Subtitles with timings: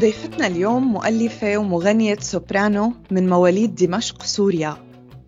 [0.00, 4.76] ضيفتنا اليوم مؤلفة ومغنية سوبرانو من مواليد دمشق سوريا.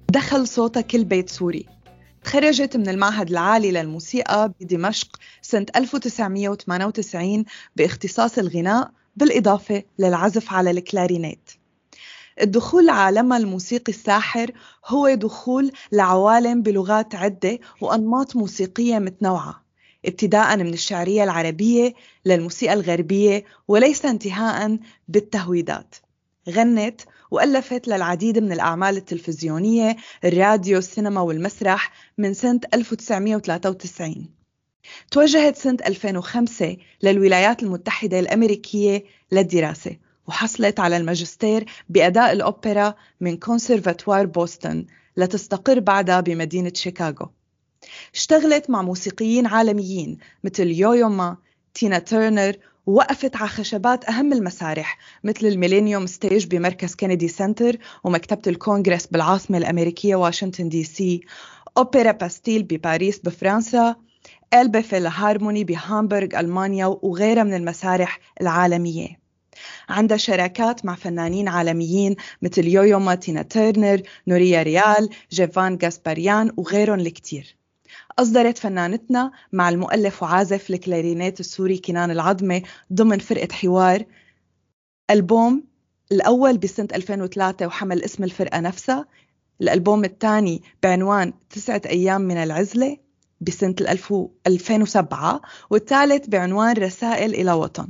[0.09, 1.67] دخل صوتها كل بيت سوري.
[2.25, 7.45] تخرجت من المعهد العالي للموسيقى بدمشق سنة 1998
[7.77, 11.51] باختصاص الغناء بالإضافة للعزف على الكلارينيت.
[12.43, 14.51] الدخول لعالمها الموسيقي الساحر
[14.87, 19.62] هو دخول لعوالم بلغات عدة وأنماط موسيقية متنوعة.
[20.07, 21.95] ابتداء من الشعرية العربية
[22.27, 24.79] للموسيقى الغربية وليس انتهاء
[25.09, 25.95] بالتهويدات.
[26.49, 34.29] غنت وألفت للعديد من الأعمال التلفزيونية الراديو السينما والمسرح من سنة 1993
[35.11, 44.87] توجهت سنة 2005 للولايات المتحدة الأمريكية للدراسة وحصلت على الماجستير بأداء الأوبرا من كونسرفاتوار بوسطن
[45.17, 47.31] لتستقر بعدها بمدينة شيكاغو.
[48.15, 51.37] اشتغلت مع موسيقيين عالميين مثل يويو ما،
[51.75, 59.07] تينا تيرنر ووقفت على خشبات أهم المسارح مثل الميلينيوم ستيج بمركز كينيدي سنتر ومكتبة الكونغرس
[59.07, 61.21] بالعاصمة الأمريكية واشنطن دي سي
[61.79, 63.97] أوبرا باستيل بباريس بفرنسا
[64.55, 69.23] إلب فيلهارموني بهامبورغ ألمانيا وغيرها من المسارح العالمية.
[69.89, 77.01] عندها شراكات مع فنانين عالميين مثل يويو ما، تينا تيرنر، نوريا ريال، جيفان غاسباريان وغيرهم
[77.01, 77.57] الكتير
[78.19, 82.63] أصدرت فنانتنا مع المؤلف وعازف الكلارينيت السوري كنان العظمة
[82.93, 84.05] ضمن فرقة حوار.
[85.11, 85.65] ألبوم
[86.13, 89.07] الأول بسنة 2003 وحمل اسم الفرقة نفسها.
[89.61, 92.97] الألبوم الثاني بعنوان تسعة أيام من العزلة
[93.41, 93.75] بسنة
[94.47, 95.41] 2007
[95.71, 97.89] والثالث بعنوان رسائل إلى وطن.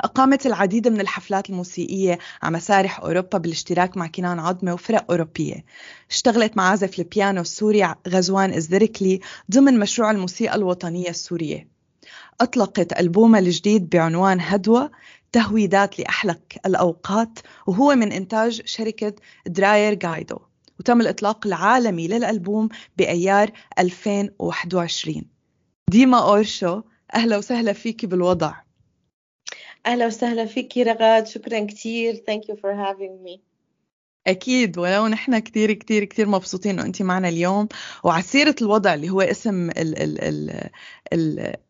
[0.00, 5.64] أقامت العديد من الحفلات الموسيقية على مسارح أوروبا بالاشتراك مع كنان عظمة وفرق أوروبية.
[6.10, 11.68] اشتغلت مع عازف البيانو السوري غزوان الزركلي ضمن مشروع الموسيقى الوطنية السورية.
[12.40, 14.90] أطلقت ألبومها الجديد بعنوان هدوة
[15.32, 19.14] تهويدات لأحلك الأوقات وهو من إنتاج شركة
[19.46, 20.38] دراير جايدو.
[20.80, 25.22] وتم الإطلاق العالمي للألبوم بأيار 2021
[25.90, 26.82] ديما أورشو
[27.14, 28.54] أهلا وسهلا فيكي بالوضع.
[29.86, 33.40] أهلا وسهلا فيكي رغد شكرا كثير thank you for having me.
[34.26, 34.78] أكيد.
[34.78, 37.68] ولو نحن كتير كتير كتير مبسوطين إنه أنت معنا اليوم.
[38.04, 39.70] وعلى سيرة الوضع اللي هو اسم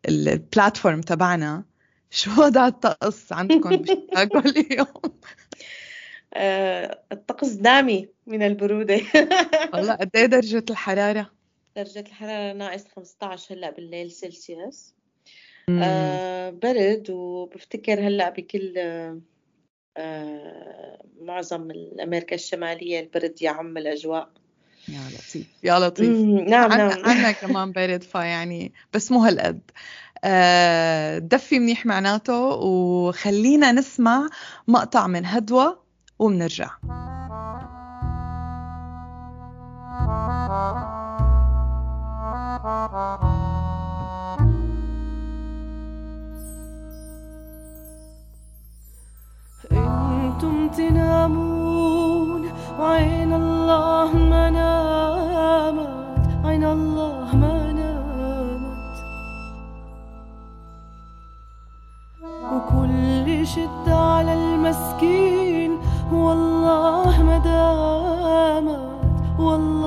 [0.09, 1.65] البلاتفورم تبعنا
[2.11, 5.19] شو وضع الطقس عندكم؟ بشيكاغو اليوم؟
[6.35, 9.01] آه، الطقس دامي من البرودة.
[9.75, 11.31] والله قد إيه درجة الحرارة؟
[11.77, 14.95] درجة الحرارة ناقص 15 هلأ بالليل سلسيوس
[15.71, 18.79] آه برد وبفتكر هلأ بكل
[19.97, 24.29] آه معظم الأمريكا الشمالية البرد يعم الأجواء.
[24.89, 26.19] يا لطيف يا لطيف.
[26.49, 27.05] نعم عنا نعم.
[27.11, 29.71] عنا كمان برد فيعني بس مو هالقد.
[30.25, 34.29] آه دفي منيح معناته وخلينا نسمع
[34.69, 35.83] مقطع من هدوة
[36.19, 36.71] وبنرجع
[42.53, 43.33] أنتم
[50.79, 52.43] تنامون.
[52.81, 55.91] وعين الله ما نامت
[56.45, 58.97] عين الله ما نامت.
[62.53, 65.71] وكل شدة على المسكين
[66.13, 68.83] والله ما دامت
[69.39, 69.82] والله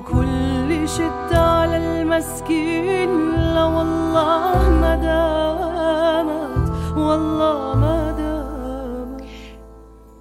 [0.00, 3.10] وكل شدة على المسكين
[3.54, 9.28] لا والله ما دامت والله ما دامت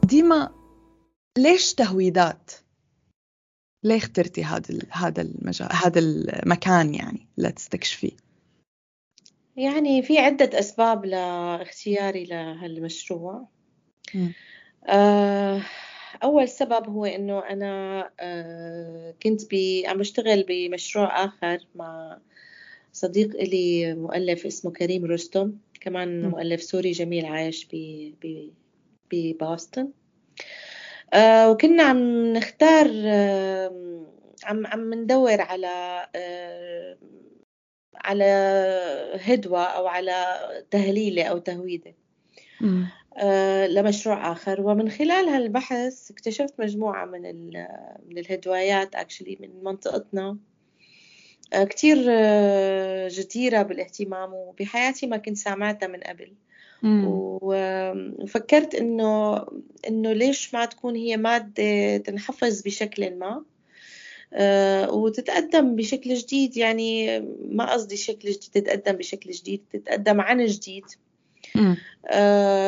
[0.06, 0.52] ديما
[1.38, 2.52] ليش تهويدات؟
[3.84, 8.18] ليه اخترتي هذا هذا المجال هذا المكان يعني لتستكشفيه؟
[9.56, 13.48] يعني في عدة أسباب لاختياري لهالمشروع.
[14.88, 15.62] آه،
[16.24, 22.18] أول سبب هو إنه أنا آه، كنت بي عم بشتغل بمشروع آخر مع
[22.94, 26.30] صديق إلي مؤلف اسمه كريم رستم كمان مم.
[26.30, 27.76] مؤلف سوري جميل عايش ب
[28.22, 28.52] ب
[29.14, 29.86] ببoston
[31.14, 34.06] آه، وكنا عم نختار آه،
[34.44, 36.98] عم عم ندور على آه،
[37.96, 38.24] على
[39.22, 40.40] هدوة أو على
[40.72, 41.96] تهليلة أو تهويدة
[42.62, 42.88] مم.
[43.20, 44.62] آه، لمشروع آخر.
[44.62, 47.22] ومن خلال هالبحث اكتشفت مجموعة من
[48.08, 50.38] من الهدوايات actually من منطقتنا
[51.54, 56.34] آه، كتير آه، جديرة بالاهتمام وبحياتي ما كنت سامعتها من قبل.
[56.84, 57.04] مم.
[57.42, 59.46] وفكرت إنه
[59.88, 63.44] إنه ليش ما تكون هي مادة تنحفظ بشكل ما
[64.90, 66.58] وتتقدم بشكل جديد.
[66.58, 67.20] يعني
[67.52, 70.86] ما قصدي شكل جديد تتقدم بشكل جديد تتقدم عن جديد.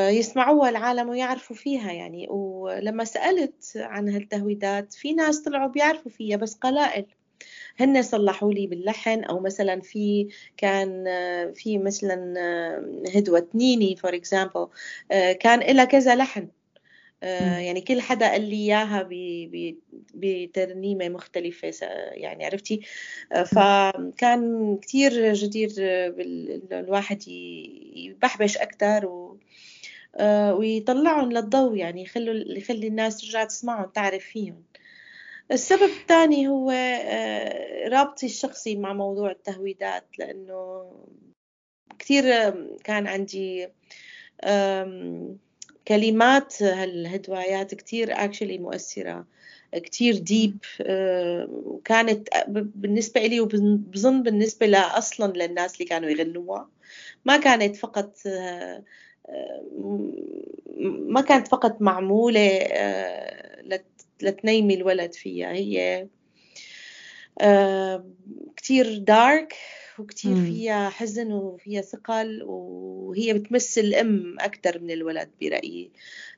[0.09, 2.27] يسمعوها العالم ويعرفوا فيها يعني.
[2.29, 7.05] ولما سألت عن هالتهويدات في ناس طلعوا بيعرفوا فيها بس قلائل.
[7.79, 14.15] هن صلحوا لي باللحن أو مثلا في كان آه، في مثلا آه، هدوة نيني for
[14.15, 14.67] example
[15.39, 16.41] كان لها كذا لحن.
[16.41, 16.60] آه،.
[17.21, 19.09] يعني كل حدا قال لي إياها
[20.13, 21.71] بترنيمة مختلفة
[22.11, 22.81] يعني عرفتي؟
[23.31, 26.15] آه، فكان كتير جدير آه،
[26.71, 27.27] الواحد
[27.95, 29.37] يبحبش أكثر و
[30.15, 34.63] آه، ويطلعهم للضوء يعني يخلوا يخلي الناس ترجع تسمعهم تعرف فيهم.
[35.51, 40.91] السبب الثاني هو آه، رابطي الشخصي مع موضوع التهويدات لأنه
[41.99, 42.23] كثير
[42.83, 43.67] كان عندي
[45.91, 49.25] كلمات هالهدوايات كتير actually مؤثرة
[49.73, 50.57] كتير ديب
[51.49, 56.69] وكانت بالنسبة لي وبظن بالنسبة لا أصلا للناس اللي كانوا يغنوها.
[57.25, 58.83] ما كانت فقط آه،
[59.29, 59.63] آه،
[61.07, 65.51] ما كانت فقط معمولة آه، لت- لتنيمي الولد فيها.
[65.51, 66.07] هي
[67.41, 68.05] آه،
[68.57, 69.53] كتير دارك
[69.99, 70.45] وكتير مم.
[70.45, 75.91] فيها حزن وفيها ثقل وهي بتمثل الأم أكتر من الولد برأيي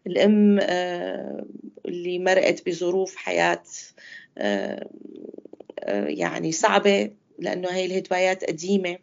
[0.08, 1.46] الأم آه،
[1.86, 3.64] اللي مرقت بظروف حياة
[4.38, 4.90] آه،
[5.80, 8.98] آه، يعني صعبة لأنه هاي الهدوايات قديمة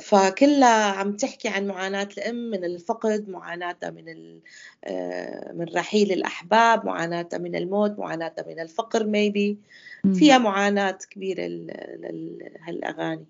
[0.00, 4.38] فكلها عم تحكي عن معاناة الأم من الفقد معاناتها من
[4.84, 9.56] آه، من رحيل الأحباب معاناتها من الموت معاناتها من الفقر maybe.
[10.04, 10.14] مم.
[10.14, 13.24] فيها معاناة كبيرة لهالأغاني.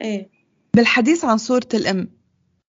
[0.00, 0.28] إيه.
[0.74, 2.08] بالحديث عن صورة الأم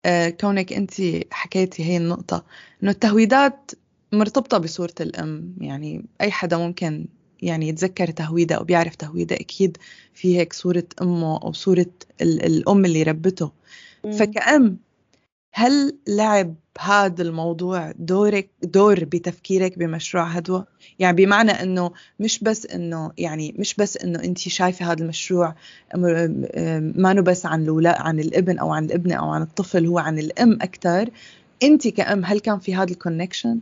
[0.06, 0.92] آه، كونك أنت
[1.30, 2.44] حكيتي هي النقطة
[2.82, 3.70] إنه التهويدات
[4.12, 7.06] مرتبطة بصورة الأم يعني أي حدا ممكن
[7.42, 9.76] يعني يتذكر تهويدة أو بيعرف تهويدة أكيد
[10.14, 11.86] في هيك صورة أمه أو صورة
[12.22, 13.50] ال- الأم اللي ربته.
[14.12, 14.78] فكأم
[15.52, 20.66] هل لعب هذا الموضوع دورك دور بتفكيرك بمشروع هدوة؟
[20.98, 21.90] يعني بمعنى إنه
[22.20, 25.54] مش بس إنه يعني مش بس إنه انت شايفة هذا المشروع
[25.94, 30.18] ما نو بس عن الولاء عن الابن أو عن الابنة أو عن الطفل هو عن
[30.18, 31.10] الأم أكثر
[31.62, 33.60] انت كأم هل كان في هذا ال connection؟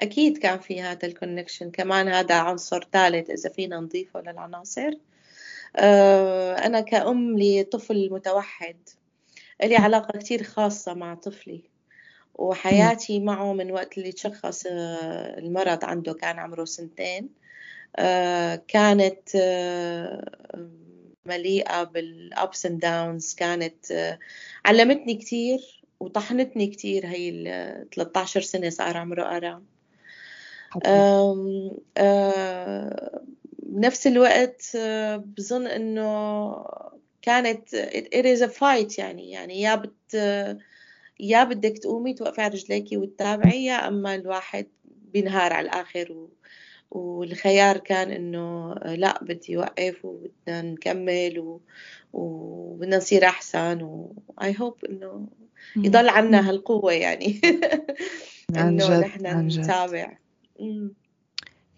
[0.00, 4.90] أكيد كان في هذا ال connection كمان هذا عنصر ثالث إذا فينا نضيفه للعناصر.
[5.76, 8.76] آه، أنا كأم لطفل متوحد.
[9.62, 11.62] لي علاقة كتير خاصة مع طفلي.
[12.34, 17.28] وحياتي معه من وقت اللي تشخص آه، المرض عنده كان عمره سنتين.
[17.96, 19.28] آه، كانت
[21.26, 24.16] مليئة بالأبس اند داونز كانت
[24.64, 27.06] علمتني كتير وطحنتني كتير.
[27.06, 29.73] هي ال 13 سنة صار عمره أرام.
[33.62, 34.76] بنفس الوقت
[35.16, 36.54] بظن إنه
[37.22, 37.76] كانت
[38.12, 40.14] it is a fight يعني يعني يا بت
[41.20, 44.66] يا بدك تقومي توقفي على رجليكي وتتابعي يا أما الواحد
[45.12, 46.30] بينهار على الآخر و
[46.90, 51.60] والخيار كان إنه لا بدي أوقف وبدنا نكمل و...
[52.12, 55.28] وبدنا نصير أحسن و I hope إنه
[55.76, 57.40] يضل عنا هالقوة يعني.
[58.56, 60.18] عن إنه نحن نتابع.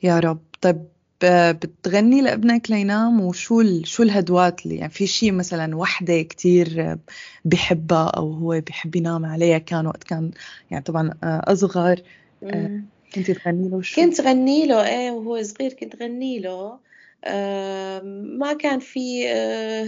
[0.03, 0.39] يا رب.
[0.61, 0.85] طيب
[1.25, 6.81] آه، بتغني لابنك لينام؟ وشو ال- شو الهدوات اللي يعني في شيء مثلا وحدة كتير
[6.83, 6.99] آه،
[7.45, 10.31] بحبها أو هو بحب ينام عليها كان وقت كان؟
[10.71, 12.03] يعني طبعا آه، أصغر
[12.43, 12.87] مم.
[13.15, 16.79] كنت تغني له شو؟ كنت غني له إيه وهو صغير كنت غني له.
[17.25, 18.01] آه،
[18.39, 19.29] ما كان في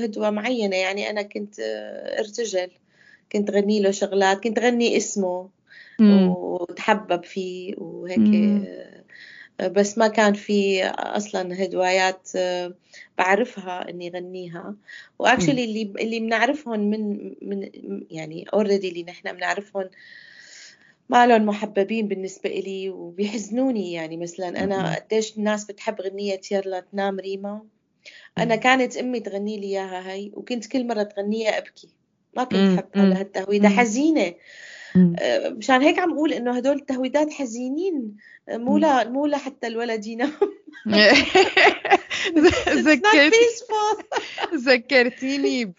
[0.05, 0.77] هدوة معينة.
[0.77, 1.55] يعني أنا كنت
[2.19, 2.71] إرتجل.
[3.33, 5.49] كنت غني له شغلات كنت غني اسمه.
[6.01, 8.65] وتحبب فيه وهيك مم.
[9.61, 12.75] آه، بس ما كان في أصلا هدوايات آه،
[13.19, 14.75] بعرفها إني غنيها
[15.19, 17.71] وأكشلي اللي اللي بنعرفهم من من
[18.11, 19.91] يعني اوريدي اللي نحن بنعرفهم
[21.09, 24.95] ما لهم محببين بالنسبة إلي وبيحزنوني يعني مثلا أنا.
[24.95, 27.63] قديش الناس بتحب غنية يلا تنام ريما
[28.39, 28.57] أنا.
[28.57, 31.89] كانت أمي تغني لي إياها هاي وكنت كل مرة تغنيها أبكي
[32.37, 32.75] ما كنت مم.
[32.75, 33.13] أحب هلا مم.
[33.13, 33.79] هالتهويدة مم.
[33.79, 34.35] حزينة
[35.51, 38.17] مشان هيك عم أقول إنه هدول التهويدات حزينين.
[38.49, 38.79] آه، مو.
[38.79, 40.33] لا مو لحتى الولد ينام
[44.69, 45.75] ذكرتيني ب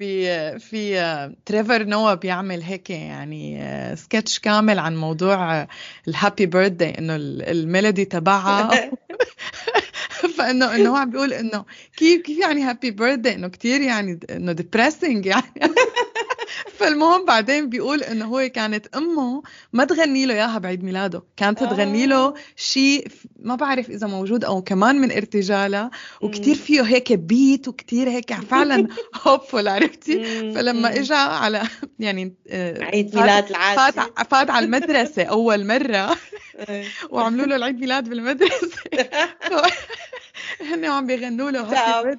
[0.58, 5.68] في آه، Trevor Noah بيعمل هيك يعني آه، سكتش كامل عن موضوع
[6.08, 8.92] ال happy birthday إنه ال- ال melody تبعها.
[10.38, 11.66] فإنه إنه هو عم بيقول إنه
[11.98, 15.44] كيف كيف يعني happy birthday إنه كثير يعني إنه depressing يعني.
[16.80, 19.42] فالمهم بعدين بيقول إنه هو كانت أمه
[19.74, 21.24] ما تغني له إياها بعيد ميلاده.
[21.38, 22.34] كانت تغني له آه.
[22.56, 23.08] شيء
[23.40, 28.88] ما بعرف إذا موجود أو كمان من ارتجالها وكتير فيه هيك beat وكتير هيك فعلا
[29.28, 30.24] hopeful عرفتي.
[30.54, 30.96] فلما.
[31.00, 31.64] اجى على
[32.00, 36.16] يعني آه، عيد فات- ميلاد فات العاشر فات على المدرسة أول مرة.
[36.70, 36.84] إيه.
[37.10, 38.70] وعملوا له العيد ميلاد بالمدرسة.
[40.62, 41.62] هن عم بيغنوا له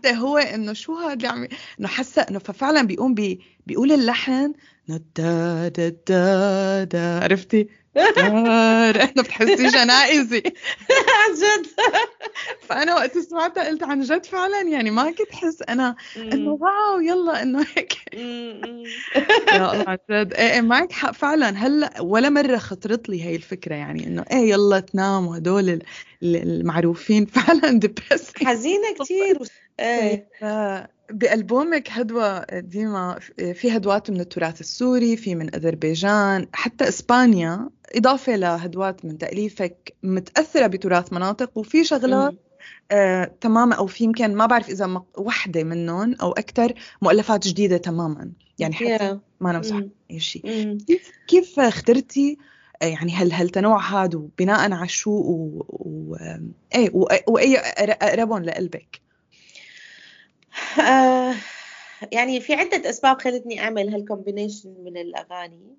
[0.07, 1.49] هو إنه شو هذا اللي عم
[1.81, 3.41] إنه حاسة إنه ففعلا بيقوم بي...
[3.71, 4.53] بيقول اللحن
[4.89, 5.69] دا دا
[6.09, 7.21] دا دا.
[7.25, 10.43] عرفتي؟ انه بتحسي جنائزي
[10.91, 11.67] عن جد.
[12.69, 14.61] فأنا وقت سمعتها قلت عن جد فعلا.
[14.63, 17.93] يعني ما كنت احس أنا إنه wow يلا إنه هيك.
[19.89, 20.35] عن جد.
[20.35, 21.49] إيه إيه معك حق فعلا.
[21.51, 23.75] هلأ ولا مرة خطرت لي هي الفكرة.
[23.75, 25.83] يعني إنه إيه يلا تناموا هدول ال-
[26.23, 29.39] ال- المعروفين فعلا depress حزينة كتير.
[29.81, 30.29] إيه.
[31.11, 33.19] بألبومك هدوة ديما
[33.55, 40.67] في هدوات من التراث السوري في من أذربيجان حتى إسبانيا إضافة لهدوات من تأليفك متأثرة
[40.67, 42.35] بتراث مناطق وفي شغلات
[42.93, 47.77] آه تماما أو في يمكن ما بعرف إذا مق- وحدة منهم أو أكثر مؤلفات جديدة
[47.77, 49.17] تماما يعني حتى Yeah.
[49.41, 49.81] ما أنا مصح.
[50.11, 50.79] أي شيء.
[50.87, 52.39] كيف كيف اخترتي
[52.83, 56.17] آه، يعني هال هالتنوع هذا وبناء على شو و, و...
[56.75, 56.91] إيه
[57.29, 59.01] وأي أقربهم لقلبك
[60.81, 61.35] آه،
[62.13, 65.77] يعني في عدة أسباب خلتني أعمل هال combination من الأغاني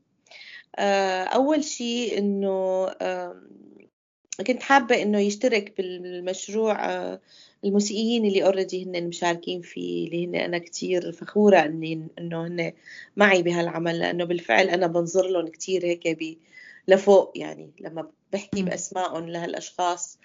[0.75, 2.87] آه، أول شيء إنه
[4.47, 7.21] كنت حابة إنه يشترك بالمشروع آه،
[7.65, 12.73] الموسيقيين اللي already هن مشاركين فيه اللي هن أنا كتير فخورة إني إنه هن
[13.15, 16.37] معي بهالعمل لأنه بالفعل أنا بنظر لهم كتير هيك
[16.87, 18.69] لفوق يعني لما بحكي مم.
[18.69, 20.19] بأسمائهم لهالأشخاص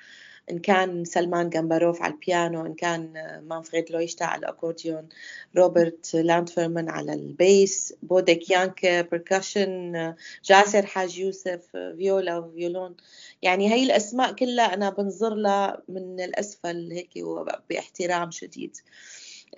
[0.51, 3.13] إن كان سلمان جامباروف على البيانو إن كان
[3.49, 5.09] مانفريد لويشتا على الأكورديون
[5.57, 12.97] روبرت لاندفيرمان على ال bass بودك يانكا percussion جاسر حاج يوسف فيولا وفيولون.
[13.43, 18.77] يعني هي الأسماء كلها أنا بنظر لها من الأسفل هيك وباحترام شديد.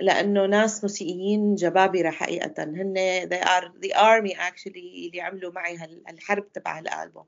[0.01, 2.95] لأنه ناس موسيقيين جبابرة حقيقة هن
[3.31, 7.25] they are the army actually اللي عملوا معي هال- هالحرب تبع هالألبوم.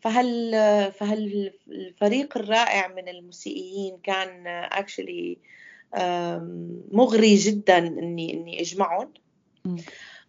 [0.00, 0.52] فهل
[0.92, 4.46] فهل الفريق الرائع من الموسيقيين كان
[5.94, 9.12] آم، مغري جدا إني إني أجمعهم؟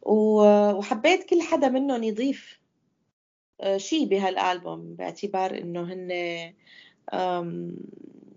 [0.02, 2.60] وحبيت كل حدا منهم يضيف
[3.62, 6.12] آه، شيء بهالألبوم باعتبار إنه هن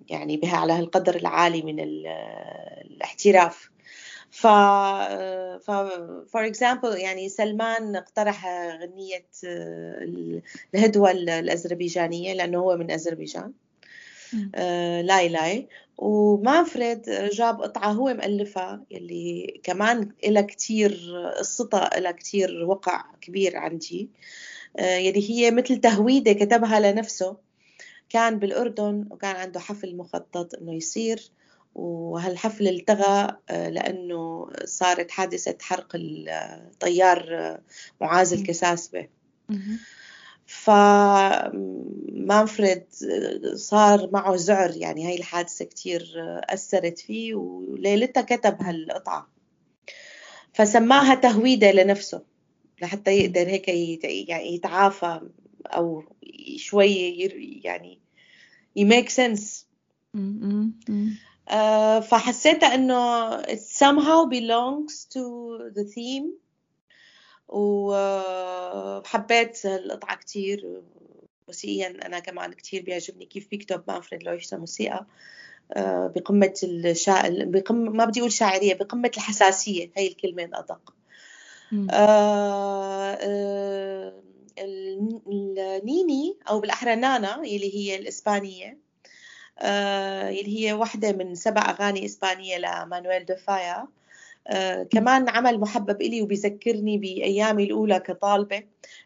[0.08, 2.06] يعني بها على هالقدر العالي من ال-
[2.90, 3.63] الاحتراف.
[4.44, 5.70] ف
[6.26, 8.46] for example يعني سلمان اقترح
[8.82, 10.42] غنية آه،
[10.74, 13.52] الهدوة الأذربيجانية لأنه هو من أذربيجان
[14.32, 14.52] مم.
[14.54, 15.68] آه، لاي لاي.
[15.98, 21.00] ومانفريد جاب قطعة هو مؤلفها يلي كمان إلها كتير
[21.38, 24.08] قصتها إلها كتير وقع كبير عندي.
[24.78, 27.36] آه، يلي هي مثل تهويدة كتبها لنفسه.
[28.08, 31.30] كان بالأردن وكان عنده حفل مخطط إنه يصير.
[31.74, 37.60] وهالحفل التغى آه، لأنه صارت حادثة حرق الطيار آه،
[38.00, 38.32] معاذ.
[38.32, 39.08] الكساسبة.
[40.46, 41.54] فمانفريد
[43.54, 46.14] صار معه ذعر يعني هاي الحادثة كتير
[46.48, 49.28] أثرت فيه وليلتها كتب هالقطعة.
[50.52, 52.22] فسماها تهويدة لنفسه
[52.82, 53.68] لحتى يقدر هيك
[54.28, 55.20] يعني يتعافى
[55.66, 56.04] أو
[56.56, 57.12] شوي
[57.64, 58.00] يعني
[58.76, 59.66] يميك سنس
[61.48, 65.20] آه، فحسيتها إنه it somehow belongs to
[65.74, 66.26] the theme.
[67.48, 70.82] وحبيت القطعة كتير
[71.48, 72.06] موسيقيا.
[72.06, 75.06] أنا كمان كتير بيعجبني كيف بيكتب مانفريد لويشتا موسيقى
[75.72, 77.44] آه، بقمة الشا...
[77.44, 77.76] بقم...
[77.76, 79.90] ما بدي أقول شاعرية بقمة الحساسية.
[79.96, 80.94] هي الكلمة الأدق.
[81.90, 84.22] آه، آه،
[84.58, 88.76] ال- النيني أو بالأحرى نانا اللي هي الإسبانية آه،
[89.62, 93.86] اللي هي واحدة من سبع أغاني إسبانية لمانويل دوفايا
[94.48, 98.62] آه، كمان عمل محبب إلي وبيذكرني بأيامي الأولى كطالبة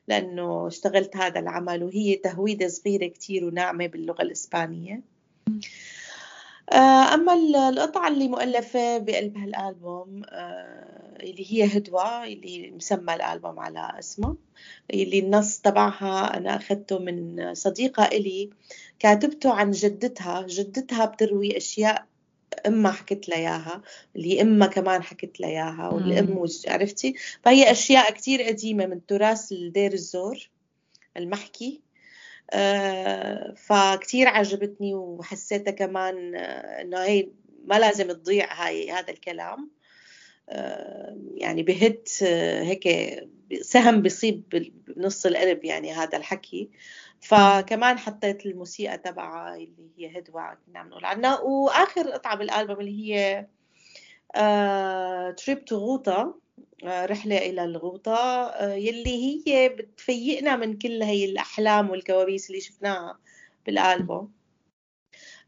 [0.09, 5.01] لأنه اشتغلت هذا العمل وهي تهويدة صغيرة كتير وناعمة باللغة الإسبانية.
[6.73, 13.61] آه، أما ال- القطعة اللي مؤلفة بقلب هالألبوم آه، اللي هي هدوة اللي مسمى الألبوم
[13.61, 14.37] على اسمه
[14.95, 18.51] اللي النص تبعها أنا أخذته من صديقة إلي
[18.99, 20.47] كاتبته عن جدتها.
[20.49, 22.07] جدتها بتروي أشياء
[22.67, 23.83] أمها حكت لها إياها
[24.17, 26.37] اللي أمها كمان حكت لها مم.
[26.39, 27.15] وج- عرفتي؟
[27.45, 30.51] فهي أشياء كتير قديمة من تراث الدير الزور
[31.17, 31.81] المحكي.
[32.51, 37.29] آه، فكتير عجبتني وحسيتها كمان آه، إنه هي
[37.65, 39.71] ما لازم تضيع هاي هذا الكلام.
[40.49, 42.89] آه، يعني بهت هيك
[43.61, 44.43] سهم بيصيب
[44.89, 46.71] بنص القلب يعني هذا الحكي.
[47.21, 51.41] فكمان حطيت الموسيقى تبعها اللي هي هدوة كنا عم نقول عنها.
[51.41, 53.47] وآخر قطعه بالالبوم اللي هي
[55.33, 56.35] Trip to غوطة
[56.85, 63.19] رحلة إلى الغوطة آه، يلي هي بتفيقنا من كل هي الأحلام والكوابيس اللي شفناها
[63.67, 64.33] بالألبوم.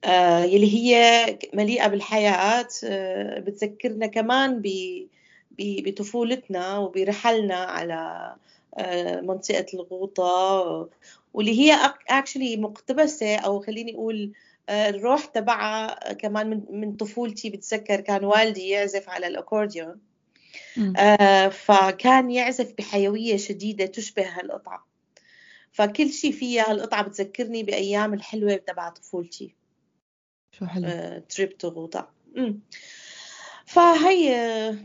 [0.04, 4.62] آه، يلي هي مليئة بالحياة آه، بتذكرنا كمان
[5.58, 8.36] بطفولتنا وبرحلنا على
[9.22, 10.88] منطقة الغوطة.
[11.34, 14.32] واللي هي actually مقتبسة أو خليني أقول
[14.70, 20.00] الروح تبعها كمان من, من طفولتي بتذكر كان والدي يعزف على الأكورديون.
[20.96, 24.86] آه فكان يعزف بحيوية شديدة تشبه هالقطعة.
[25.72, 29.54] فكل شيء فيها هالقطعة بتذكرني بأيام الحلوة تبع طفولتي.
[30.52, 30.86] شو حلو.
[30.86, 32.10] آه تريب تغوطة
[33.66, 34.28] فهي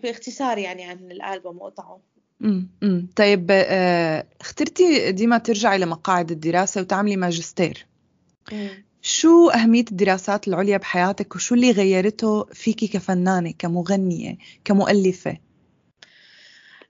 [0.03, 2.01] باختصار يعني عن الألبوم وقطعه.
[3.15, 7.85] طيب آه اخترتي ديما ترجعي لمقاعد الدراسة وتعملي ماجستير.
[9.01, 15.37] شو أهمية الدراسات العليا بحياتك وشو اللي غيرته فيكي كفنانة كمغنية كمؤلفة؟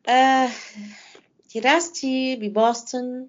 [0.09, 0.49] آه
[1.55, 3.27] دراستي ببوسطن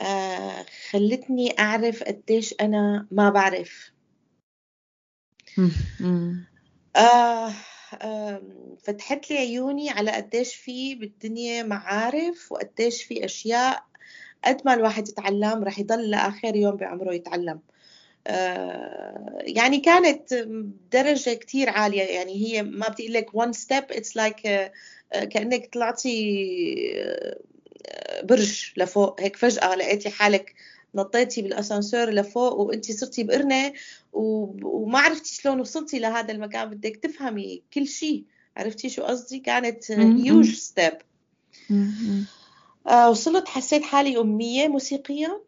[0.00, 3.90] آه خلتني أعرف قديش أنا ما بعرف.
[6.96, 7.52] آه
[8.82, 13.84] فتحت لي عيوني على قديش في بالدنيا معارف وقديش في أشياء
[14.44, 17.60] قد ما الواحد يتعلم رح يضل لآخر يوم بعمره يتعلم.
[18.26, 20.34] آه يعني كانت
[20.92, 24.48] درجة كتير عالية يعني هي ما بتقول لك one step it's like
[25.72, 26.14] طلعتي
[27.86, 30.54] آه، برج لفوق هيك فجأة لقيتي حالك
[30.94, 33.72] نطيتي بالاسانسور لفوق وانت صرتي بقرنة
[34.12, 36.70] وما عرفتي شلون وصلتي لهذا المكان.
[36.70, 38.24] بدك تفهمي كل شيء.
[38.56, 40.92] عرفتي شو قصدي؟ كانت هيوج ستيب
[42.86, 45.40] آه وصلت حسيت حالي أمية موسيقيا.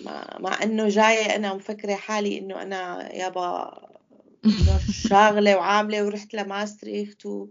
[0.00, 3.80] مع, مع إنه جاية أنا مفكرة حالي إنه أنا يابا
[5.08, 7.46] شاغلة وعاملة ورحت لماستريخت و...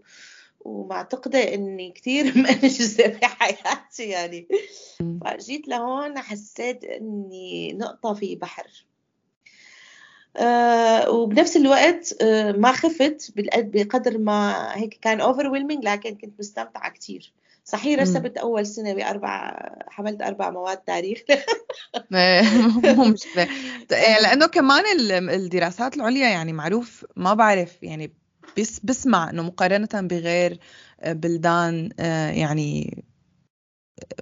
[0.68, 4.48] ومعتقدة إني كثير منجزة بحياتي يعني.
[5.26, 8.86] فجيت لهون حسيت إني نقطة في بحر.
[10.38, 17.34] أه وبنفس الوقت أه ما خفت بقدر ما هيك كان overwhelming لكن كنت مستمتعة كثير
[17.68, 21.20] صحيح رسبت أول سنة باربع حملت أربع مواد تاريخ.
[22.14, 22.42] إيه،
[22.96, 23.48] مو مشكلة.
[23.92, 24.84] إيه، لأنه كمان
[25.30, 28.14] الدراسات العليا يعني معروف ما بعرف يعني
[28.60, 30.60] بس بسمع إنه مقارنة بغير
[31.02, 33.04] آه، بلدان آه، يعني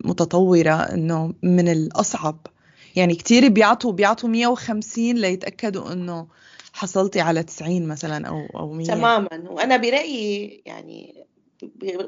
[0.03, 2.47] متطورة إنه من الأصعب.
[2.95, 6.27] يعني كتير بيعطوا بيعطوا 150 ليتأكدوا إنه
[6.73, 9.49] حصلتي على 90 مثلا أو أو 100 تماما.
[9.49, 11.25] وأنا برأيي يعني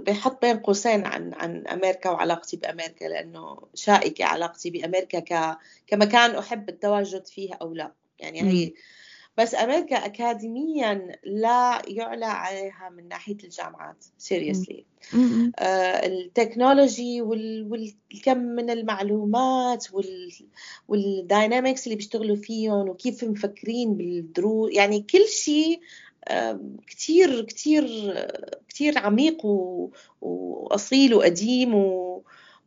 [0.07, 6.69] بحط بين قوسين عن عن أمريكا وعلاقتي بأمريكا لأنه شائكة علاقتي بأمريكا ك كمكان أحب
[6.69, 7.91] التواجد فيه أو لا.
[8.19, 8.73] يعني هي
[9.37, 14.85] بس أمريكا اكاديميا لا يعلى عليها من ناحية الجامعات seriously
[15.59, 19.87] آه ال technology والكم من المعلومات
[20.87, 25.81] وال dynamics اللي بيشتغلوا فيهم وكيف مفكرين بالدروس يعني كل شيء
[26.27, 27.87] آه كتير كتير
[28.69, 29.45] كتير عميق
[30.21, 31.73] وأصيل وقديم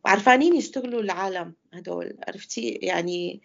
[0.05, 3.41] وعرفانين يشتغلوا العالم هدول عرفتي؟ يعني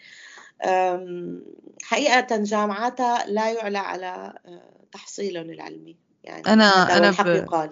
[1.83, 5.97] حقيقة جامعاتها لا يعلى على آه، تحصيلهم العلمي.
[6.25, 7.71] يعني أنا أنا الحق يقال.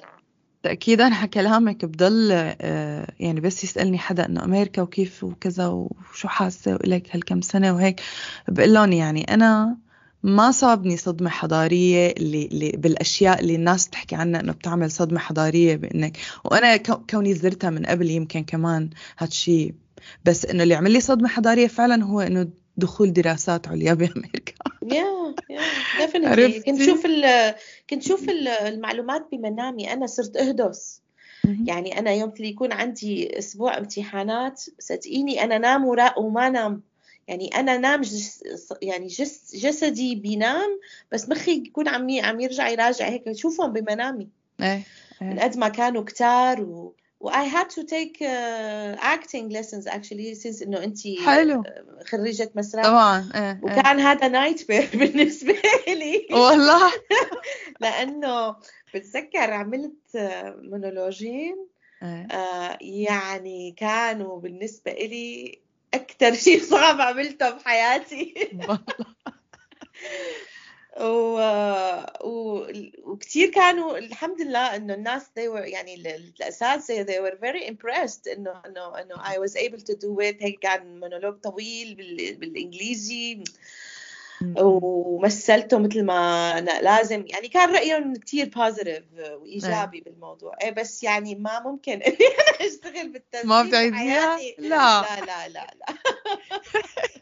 [0.62, 7.16] تأكيدا كلامك بضل آه، يعني بس يسألني حدا إنه أمريكا وكيف وكذا وشو حاسة وإلك
[7.16, 8.00] هالكم سنة وهيك.
[8.48, 9.76] بقول لهم يعني أنا
[10.22, 15.76] ما صابني صدمة حضارية اللي, اللي بالأشياء اللي الناس بتحكي عنها إنه بتعمل صدمة حضارية
[15.76, 16.16] بإنك.
[16.44, 16.76] وأنا
[17.10, 19.74] كوني زرتها من قبل يمكن كمان هالشي
[20.24, 24.52] بس إنه اللي عمل لي صدمة حضارية فعلا هو إنه دخول دراسات عليا بأمريكا.
[24.82, 27.06] يا يا كنت شوف
[27.90, 29.92] كنت شوف المعلومات بمنامي.
[29.92, 31.00] أنا صرت أهدس.
[31.66, 35.84] يعني أنا يوم اللي يكون عندي أسبوع امتحانات صدقيني أنا نام
[36.18, 36.82] وما نام.
[37.28, 38.44] يعني أنا نام جس
[38.82, 40.80] يعني جس جسدي بينام
[41.12, 43.28] بس مخي يكون عم عم يرجع يراجع هيك.
[43.28, 44.28] اشوفهم بمنامي.
[44.60, 44.82] إيه.
[45.20, 46.94] من قد ما كانوا كتار و
[47.28, 51.62] I had to take uh, acting lessons actually since إنه انت حلو
[52.06, 53.60] خريجة مسرح طبعا إيه, إيه.
[53.62, 54.00] وكان.
[54.00, 55.56] هذا nightmare بالنسبة
[55.88, 56.92] لي والله
[57.80, 58.56] لأنه
[58.94, 60.16] بتذكر عملت
[60.62, 61.66] مونولوجين
[62.02, 62.26] إيه.
[62.32, 65.58] آه يعني كانوا بالنسبة لي
[65.94, 68.34] أكثر شيء صعب عملته بحياتي
[71.00, 71.38] و...
[72.24, 72.66] و...
[73.04, 78.62] وكثير كانوا الحمد لله إنه الناس they were يعني الأساتذة they were very impressed انه
[78.66, 82.34] انه إنه I was able to do it هيك كان مونولوج طويل بال...
[82.34, 83.44] بالإنجليزي
[84.56, 89.04] ومثلته مثل ما أنا لازم يعني كان رأيهم كثير positive
[89.40, 90.02] وإيجابي أه.
[90.02, 92.16] بالموضوع إيه بس يعني ما ممكن اني
[92.48, 95.94] أنا أشتغل بالتمثيل ما بتعيديها؟ لا لا لا لا, لا.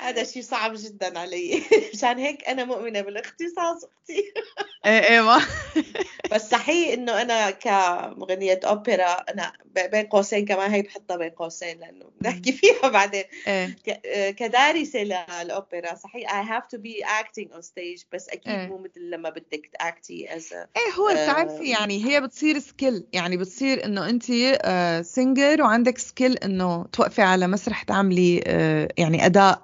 [0.00, 1.62] هذا شيء صعب جدا علي.
[1.94, 4.32] عشان هيك أنا مؤمنة بالاختصاص أختي.
[4.86, 5.40] إيه إيه ما.
[6.32, 12.04] بس صحيح إنه أنا كمغنية أوبرا أنا بين قوسين كمان هي بحطها بين قوسين لأنه
[12.20, 13.24] بنحكي فيها بعدين.
[13.46, 13.76] إيه.
[14.30, 18.66] كدارسة للأوبرا صحيح I have to be acting on stage بس أكيد إيه.
[18.66, 23.36] مو مثل لما بدك تاكتي as إيه هو بتعرفي uh, يعني هي بتصير skill يعني
[23.36, 24.24] بتصير إنه أنت
[25.06, 28.36] singer وعندك skill إنه توقفي على مسرح تعملي
[28.98, 29.62] يعني أداء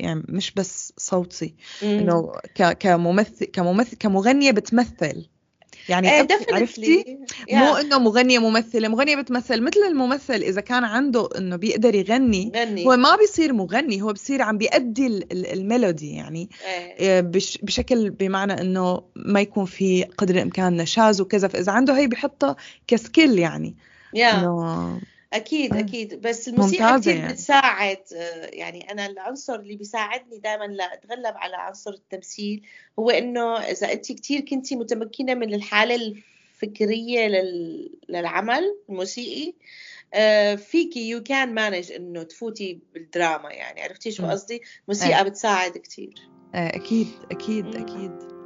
[0.00, 2.32] يعني مش بس صوتي إنه
[2.80, 5.26] كممثل كممثل كمغنية بتمثل
[5.88, 7.18] يعني إيه عرفتي
[7.50, 7.54] yeah.
[7.54, 12.86] مو إنه مغنية ممثلة مغنية بتمثل مثل الممثل إذا كان عنده إنه بيقدر يغني غني.
[12.86, 17.20] هو ما بيصير مغني هو بيصير عم بيأدي ال melody يعني إيه.
[17.62, 22.95] بشكل بمعنى إنه ما يكون في قدر الإمكان نشاز وكذا فإذا عنده هي بيحطها ك
[22.95, 23.76] skill يعني
[24.16, 24.44] yeah.
[25.32, 25.80] أكيد آه.
[25.80, 26.20] أكيد.
[26.20, 27.32] بس الموسيقى كثير يعني.
[27.32, 32.62] بتساعد آه، يعني أنا العنصر اللي بيساعدني دائما لاتغلب على عنصر التمثيل
[32.98, 35.94] هو إنه إذا أنت كثير كنتي متمكنة من الحالة
[36.62, 37.28] الفكرية
[38.08, 39.54] للعمل الموسيقي
[40.14, 43.82] آه، فيكي you can manage إنه تفوتي بالدراما يعني.
[43.82, 46.14] عرفتي شو قصدي؟ الموسيقى بتساعد كثير
[46.54, 48.40] أكيد أكيد أكيد.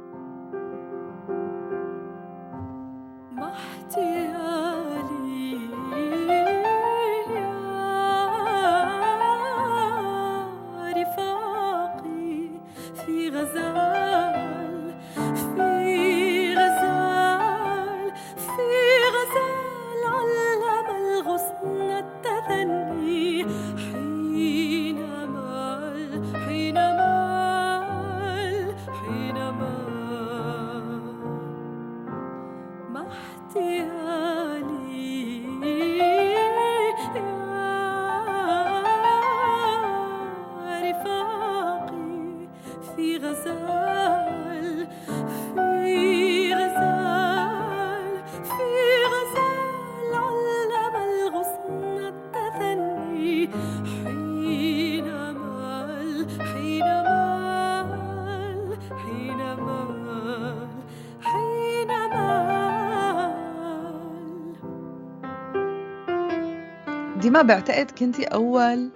[67.35, 68.91] ديما بعتقد كنتي أول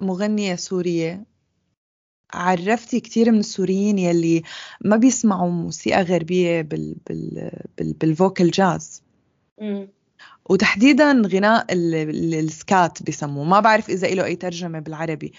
[0.00, 1.24] مغنية سورية.
[2.34, 4.42] عرفتي كثير من السوريين يلي
[4.84, 9.02] ما بيسمعوا موسيقى غربية بال بال بال بالفوكال جاز
[10.50, 13.44] وتحديدا غناء السكات بسموه.
[13.44, 15.32] ما بعرف إذا له أي ترجمة بالعربي.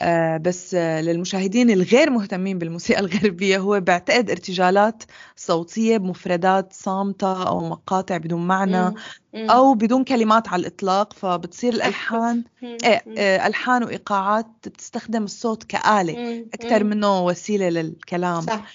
[0.00, 5.02] آه بس آه للمشاهدين الغير مهتمين بالموسيقى الغربية هو بعتقد ارتجالات
[5.36, 8.94] صوتية بمفردات صامتة أو مقاطع بدون معنى
[9.34, 11.12] أو بدون كلمات على الإطلاق.
[11.12, 16.46] فبتصير الألحان إيه آه ألحان وإيقاعات بتستخدم الصوت كآلة.
[16.54, 18.40] أكثر منه وسيلة للكلام.
[18.40, 18.72] صح.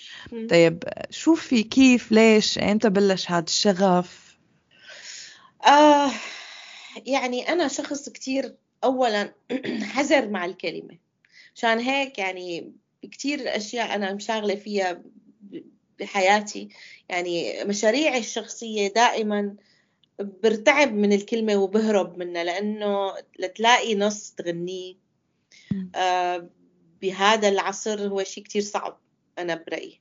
[0.49, 4.20] طيب شوفي كيف ليش؟ إمتى بلش هذا الشغف؟
[5.67, 6.11] آه
[7.05, 9.33] يعني أنا شخص كتير أولا
[9.93, 10.97] حذر مع الكلمة.
[11.55, 15.03] عشان هيك يعني كتير أشياء أنا مشاغلة فيها
[15.99, 16.69] بحياتي.
[17.09, 19.55] يعني مشاريعي الشخصية دائما
[20.19, 24.95] برتعب من الكلمة وبهرب منها لأنه لتلاقي نص تغنيه.
[25.95, 26.49] آه
[27.01, 28.99] بهذا العصر هو شيء كتير صعب
[29.39, 30.00] أنا برأيي.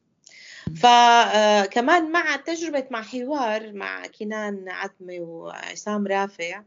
[0.77, 6.63] فكمان مع تجربة مع حوار مع كنان عتمة وعصام رافع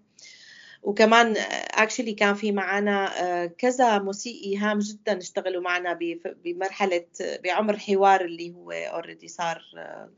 [0.83, 1.33] وكمان
[1.71, 5.99] اكشلي كان في معنا آه، كذا موسيقي هام جدا اشتغلوا معنا
[6.43, 7.05] بمرحلة
[7.43, 10.09] بعمر حوار اللي هو already صار آه،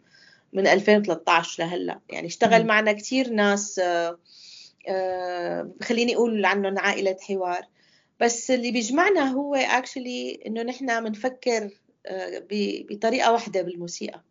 [0.53, 1.99] من 2013 لهلأ.
[2.09, 3.79] يعني اشتغل معنا كثير ناس
[4.87, 7.67] آه، خليني أقول عنهم عائلة حوار.
[8.19, 11.69] بس اللي بيجمعنا هو actually إنه نحن بنفكر
[12.89, 14.23] بطريقة واحدة بالموسيقى.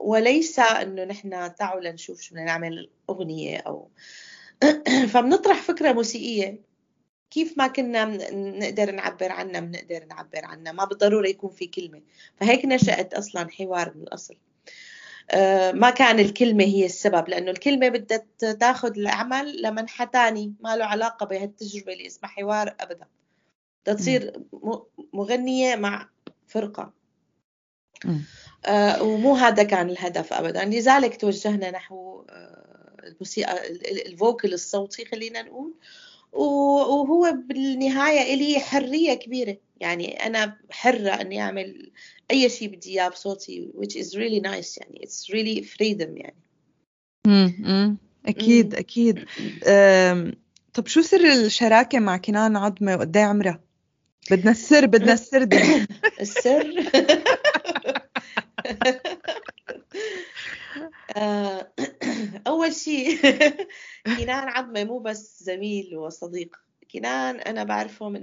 [0.00, 3.90] وليس إنه نحن تعوا لنشوف شو بدنا نعمل أغنية أو
[5.12, 6.60] فبنطرح فكرة موسيقية.
[7.30, 10.72] كيف ما كنا نقدر نعبر عنها بنقدر نعبر عنها.
[10.72, 12.02] ما بالضرورة يكون في كلمة.
[12.36, 14.36] فهيك نشأت أصلا حوار من الأصل.
[15.30, 18.24] آه، ما كان الكلمة هي السبب لأنه الكلمة بدها
[18.60, 20.54] تاخذ العمل لمنحى تاني.
[20.60, 23.06] ما له علاقة بهالتجربة اللي اسمها حوار أبدا.
[23.84, 24.32] تصير
[25.12, 26.08] مغنية مع
[26.46, 26.92] فرقة.
[28.64, 30.64] آه ومو هذا كان الهدف أبدا.
[30.64, 33.66] لذلك توجهنا نحو آه الموسيقى
[34.06, 35.74] الفوكل الصوتي خلينا نقول.
[36.32, 39.56] وهو بالنهاية إلي حرية كبيرة.
[39.80, 41.92] يعني أنا حرة إني أعمل
[42.30, 44.78] أي شيء بدي إياه بصوتي which is really nice.
[44.78, 46.42] يعني it's really freedom يعني.
[47.26, 49.24] امم أكيد أكيد.
[50.74, 53.60] طب شو سر الشراكة مع كنان عظمة وقد إيه عمرها؟
[54.30, 55.48] بدنا السر بدنا السر.
[56.20, 56.74] السر.
[61.16, 61.72] آه،
[62.46, 63.18] أول شيء
[64.18, 66.56] كنان عظمة مو بس زميل وصديق.
[66.92, 68.22] كنان أنا بعرفه من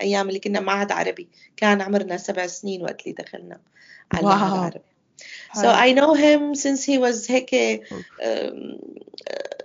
[0.00, 1.28] أيام اللي كنا معهد عربي.
[1.56, 3.60] كان عمرنا سبع سنين وقت اللي دخلنا
[4.12, 4.90] على المعهد العربي
[5.54, 7.54] So I know him since he was هيك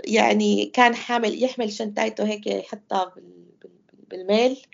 [0.03, 3.15] يعني كان حامل يحمل شنطايته هيك يحطها
[4.09, 4.65] بالميل.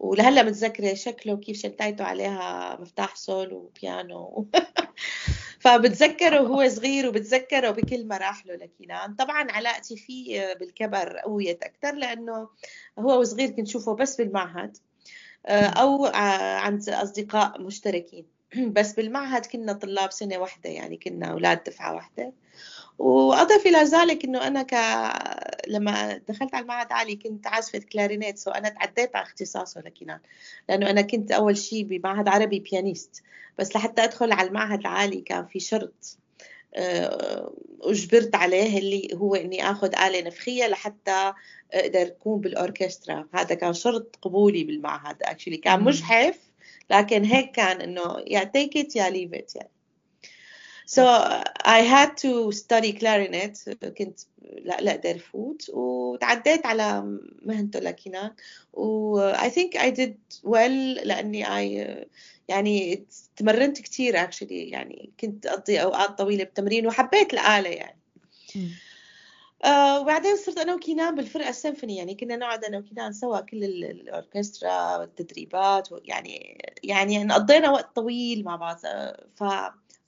[0.00, 4.48] ولهلا متذكرة شكله كيف شنطايته عليها مفتاح سول وبيانو.
[5.60, 12.48] فبتذكره وهو صغير وبتذكره بكل مراحله لكنان طبعا علاقتي فيه بالكبر قويت أكثر لأنه
[12.98, 14.76] هو وصغير كنت شوفه بس بالمعهد
[15.46, 16.06] آه، أو
[16.64, 18.26] عند أصدقاء مشتركين.
[18.76, 22.32] بس بالمعهد كنا طلاب سنة واحدة يعني كنا أولاد دفعة واحدة.
[22.98, 24.74] واضف إلى ذلك إنه أنا ك
[25.68, 30.20] لما دخلت على المعهد العالي كنت عازفة كلارينيت so أنا تعديت على اختصاصه لكينان
[30.68, 33.22] لأنه أنا كنت أول شيء بمعهد عربي pianist
[33.58, 36.18] بس لحتى أدخل على المعهد العالي كان في شرط
[36.74, 41.32] آه، أجبرت عليه اللي هو إني آخذ آلة نفخية لحتى
[41.72, 43.28] أقدر أكون بالأوركسترا.
[43.34, 46.38] هذا كان شرط قبولي بالمعهد actually كان مجحف
[46.90, 49.77] لكن هيك كان إنه يا take it يا leave it يعني.
[50.90, 53.58] So I had to study clarinet
[53.98, 58.32] كنت لا لا أقدر افوت وتعديت على مهنته لكينان
[58.72, 62.06] و I think I did well لأني I
[62.48, 63.04] يعني
[63.36, 67.98] تمرنت كثير actually يعني كنت أقضي أوقات طويلة بتمرين وحبيت الآلة يعني.
[69.64, 74.96] آه وبعدين صرت أنا وكينان بالفرقة السيمفوني يعني كنا نقعد أنا وكينان سوا كل الأوركسترا
[74.96, 78.76] والتدريبات يعني يعني قضينا وقت طويل مع بعض
[79.36, 79.44] ف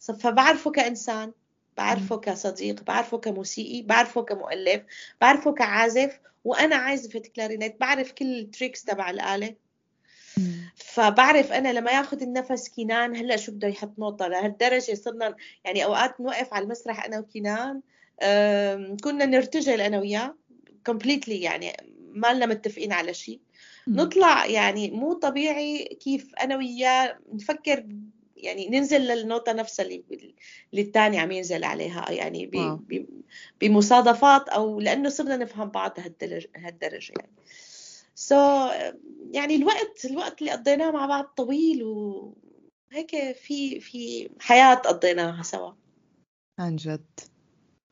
[0.01, 1.33] فبعرفه كإنسان
[1.77, 4.83] بعرفه كصديق بعرفه كموسيقي بعرفه كمؤلف
[5.21, 9.55] بعرفه كعازف وأنا عازفة كلارينيت بعرف كل ال tricks تبع الآلة.
[10.77, 16.21] فبعرف أنا لما ياخذ النفس كينان هلأ شو بده يحط نوطه لهالدرجة صرنا يعني أوقات
[16.21, 17.81] نوقف على المسرح أنا وكينان
[19.03, 20.37] كنا نرتجل أنا وياه
[20.87, 21.77] completely يعني
[22.13, 23.41] ما لنا متفقين على شيء
[23.89, 27.87] نطلع يعني مو طبيعي كيف أنا وياه نفكر
[28.45, 30.05] يعني ننزل للنوتة نفسها اللي
[30.73, 32.51] اللي الثاني عم ينزل عليها يعني
[33.61, 35.99] بمصادفات أو لأنه صرنا نفهم بعض
[36.57, 37.33] هالدرجة يعني.
[38.15, 38.73] so so,
[39.33, 45.73] يعني الوقت الوقت اللي قضيناه مع بعض طويل وهيك في في حياة قضيناها سوا.
[46.59, 47.21] عن جد.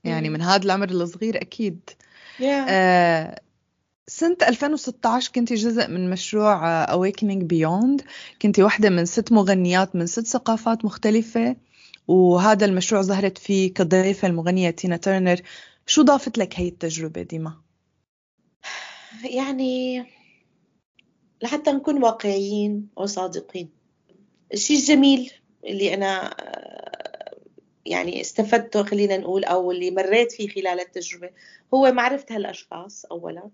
[0.04, 1.90] يعني من هذا العمر الصغير أكيد.
[2.38, 2.42] Yeah.
[2.68, 3.40] آه
[4.09, 8.05] سنة 2016 كنت جزء من مشروع Awakening Beyond.
[8.42, 11.57] كنت واحدة من ست مغنيات من ست ثقافات مختلفة.
[12.09, 15.40] وهذا المشروع ظهرت فيه كضيفة المغنية تينا ترنر
[15.87, 17.55] شو ضافت لك هي التجربة ديما؟
[19.25, 20.05] يعني
[21.42, 23.71] لحتى نكون واقعيين وصادقين.
[24.55, 25.33] الشيء الجميل
[25.64, 26.37] اللي أنا
[27.87, 31.31] يعني استفدته خلينا نقول أو اللي مريت فيه خلال التجربة
[31.75, 33.51] هو معرفة هالأشخاص أولا.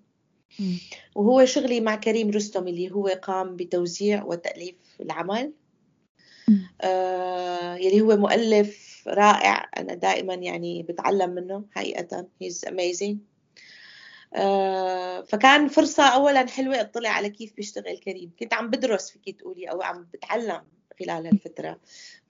[1.15, 5.53] وهو شغلي مع كريم رستم اللي هو قام بتوزيع وتأليف العمل.
[6.81, 13.17] آه يلي هو مؤلف رائع أنا دائما يعني بتعلم منه حقيقة he's amazing.
[14.35, 18.31] آه فكان فرصة أولا حلوة أطلع على كيف بيشتغل كريم.
[18.41, 20.63] كنت عم بدرس فيك تقولي أو عم بتعلم
[20.99, 21.81] خلال هالفترة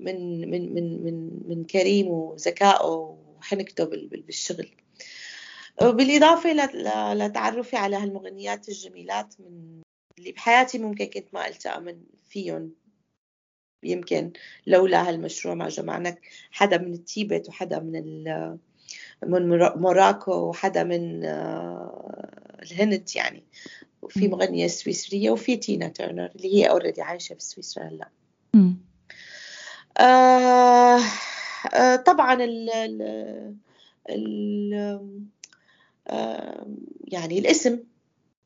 [0.01, 4.84] من من من من من كريم وذكائه وحنكته بالشغل.
[5.83, 6.53] وبالإضافة
[7.15, 9.83] لتعرفي على هالمغنيات الجميلات من
[10.19, 12.73] اللي بحياتي ممكن كنت ما التقى من فيهم.
[13.85, 14.33] يمكن
[14.67, 16.17] لولا هالمشروع ما جمعنا
[16.51, 18.25] حدا من التيبت وحدا من
[19.23, 23.45] من موراكو وحدا من آه، الهند يعني.
[24.03, 28.09] وفي مغنية سويسرية وفي تينا تيرنر اللي هي already عايشة في سويسرا هلا
[29.99, 31.01] آه
[31.75, 33.03] آه طبعا ال ال
[34.11, 35.11] ال
[37.09, 37.79] يعني الاسم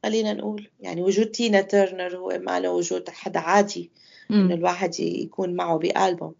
[0.02, 0.70] خلينا نقول.
[0.80, 3.90] يعني وجود تينا تيرنر هو ما له وجود حدا عادي
[4.30, 6.34] إنه الواحد يكون معه بألبوم.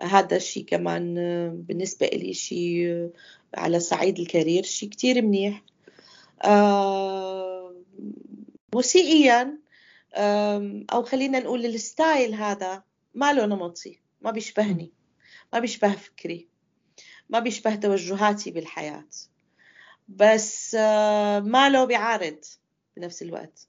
[0.00, 1.14] هذا الشيء كمان
[1.68, 3.10] بالنسبة إلي شيء
[3.54, 5.62] على صعيد ال career شيء كتير منيح.
[6.44, 7.74] آه،
[8.74, 9.58] موسيقيا
[10.92, 12.82] أو خلينا نقول الستايل هذا
[13.14, 14.92] ما له نمطي ما بيشبهني
[15.52, 16.48] ما بيشبه فكري
[17.28, 19.04] ما بيشبه توجهاتي بالحياة.
[20.08, 20.74] بس
[21.44, 22.38] ما له بيعارض
[22.96, 23.68] بنفس الوقت.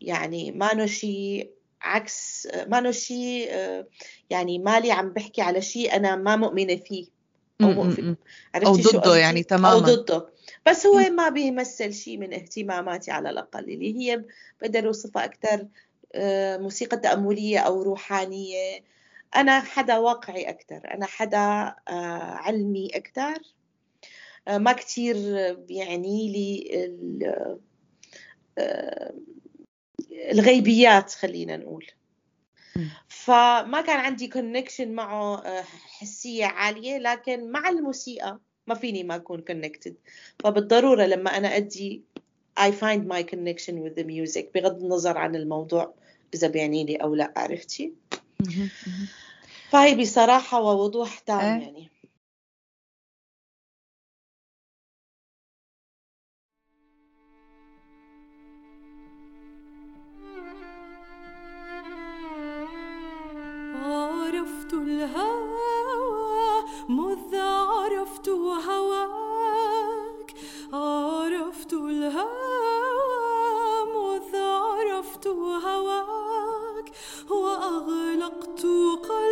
[0.00, 3.50] يعني ما له شيء عكس ما له شيء
[4.30, 7.06] يعني مالي عم بحكي على شيء أنا ما مؤمنة فيه
[7.60, 7.82] أو
[8.66, 9.72] أو ضده يعني تماما.
[9.72, 10.28] أو ضده.
[10.66, 13.64] بس هو ما بيمثل شيء من اهتماماتي على الأقل.
[13.64, 14.24] اللي هي
[14.60, 15.66] بقدر أوصفها أكثر
[16.14, 18.84] آه، موسيقى تأملية أو روحانية.
[19.36, 21.38] أنا حدا واقعي أكثر أنا حدا
[21.88, 23.61] آه، علمي أكثر آه،
[24.48, 25.16] ما كثير
[25.68, 26.70] يعني لي
[30.30, 31.86] الغيبيات خلينا نقول.
[33.08, 35.62] فما كان عندي كونكشن معه آه،
[35.98, 39.92] حسية عالية لكن مع الموسيقى ما فيني ما أكون connected.
[40.38, 42.02] فبالضرورة لما أنا أدي
[42.60, 45.94] I find my connection with the music بغض النظر عن الموضوع
[46.34, 47.92] إذا بيعني لي أو لا عرفتي؟
[49.70, 51.91] فهي بصراحة ووضوح تام إيه.
[64.72, 70.34] يعني الهوى مذ عرفت هواك.
[70.72, 72.72] عرفت الهوى
[73.96, 76.92] مذ عرفت هواك.
[77.30, 78.66] وأغلقت
[79.08, 79.31] قلبي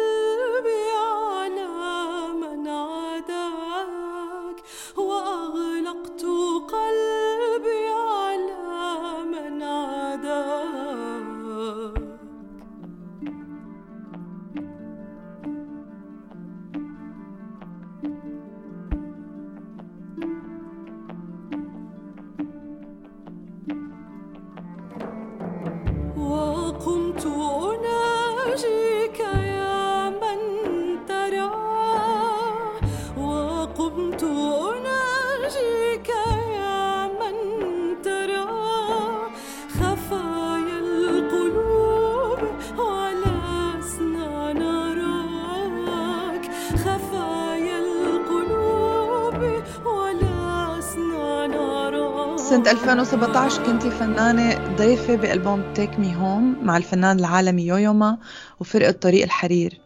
[52.51, 58.19] سنة 2017 كنتي فنانة ضيفة بألبوم تيك مي هوم مع الفنان العالمي يويوما
[58.61, 59.81] وفرقة طريق الحرير.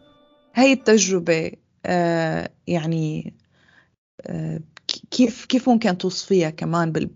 [0.55, 1.51] هاي التجربة
[1.85, 3.33] آه يعني
[4.21, 4.59] آه
[5.11, 7.09] كيف كيف ممكن توصفيها كمان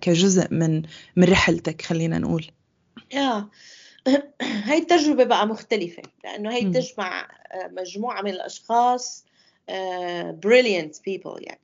[0.00, 0.82] كجزء من
[1.16, 2.46] من رحلتك خلينا نقول؟
[3.12, 3.48] يا
[4.66, 7.20] هاي التجربة بقى مختلفة لأنه هي تجمع
[7.52, 9.24] آه، مجموعة من الأشخاص
[10.30, 11.60] brilliant people يعني.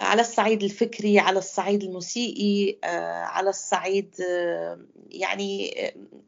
[0.00, 4.78] على الصعيد الفكري على الصعيد الموسيقي آه، على الصعيد آه،
[5.10, 5.74] يعني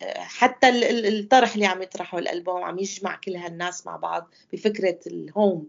[0.03, 0.69] آه، حتى
[1.09, 5.69] الطرح اللي عم يطرحه الألبوم عم يجمع كل هالناس مع بعض بفكرة ال home.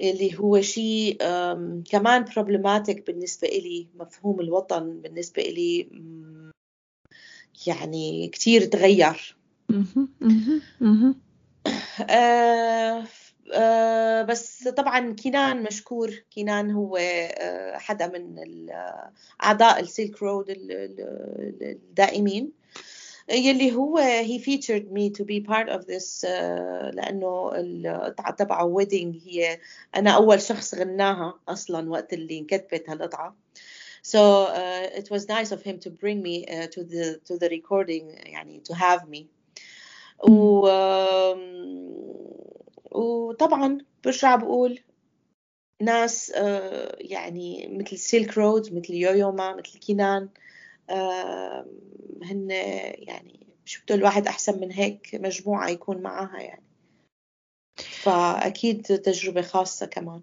[0.00, 1.16] اللي هو شيء
[1.90, 5.88] كمان problematic بالنسبة إلي مفهوم الوطن بالنسبة إلي
[7.66, 9.36] يعني كتير تغير.
[13.54, 16.10] آه، بس طبعا كينان مشكور.
[16.30, 18.36] كينان هو آه، حدا من
[19.42, 20.44] أعضاء السيلك رود
[21.62, 22.52] الدائمين.
[23.28, 26.24] يلي هو he featured me to be part of this
[26.94, 29.58] لأنه القطعة تبعه wedding هي
[29.96, 33.36] أنا أول شخص غناها أصلا وقت اللي انكتبت هالقطعة.
[34.02, 37.48] So uh, it was nice of him to bring me uh, to the to the
[37.48, 39.26] recording يعني to have me.
[40.28, 40.66] و
[42.94, 44.80] وطبعا برجع بقول
[45.80, 50.28] ناس آه، يعني مثل سيلك رود مثل يويوما مثل كينان
[52.22, 52.50] هن
[52.94, 56.62] يعني شو بده الواحد أحسن من هيك مجموعة يكون معاها يعني.
[57.76, 60.22] فأكيد تجربة خاصة كمان.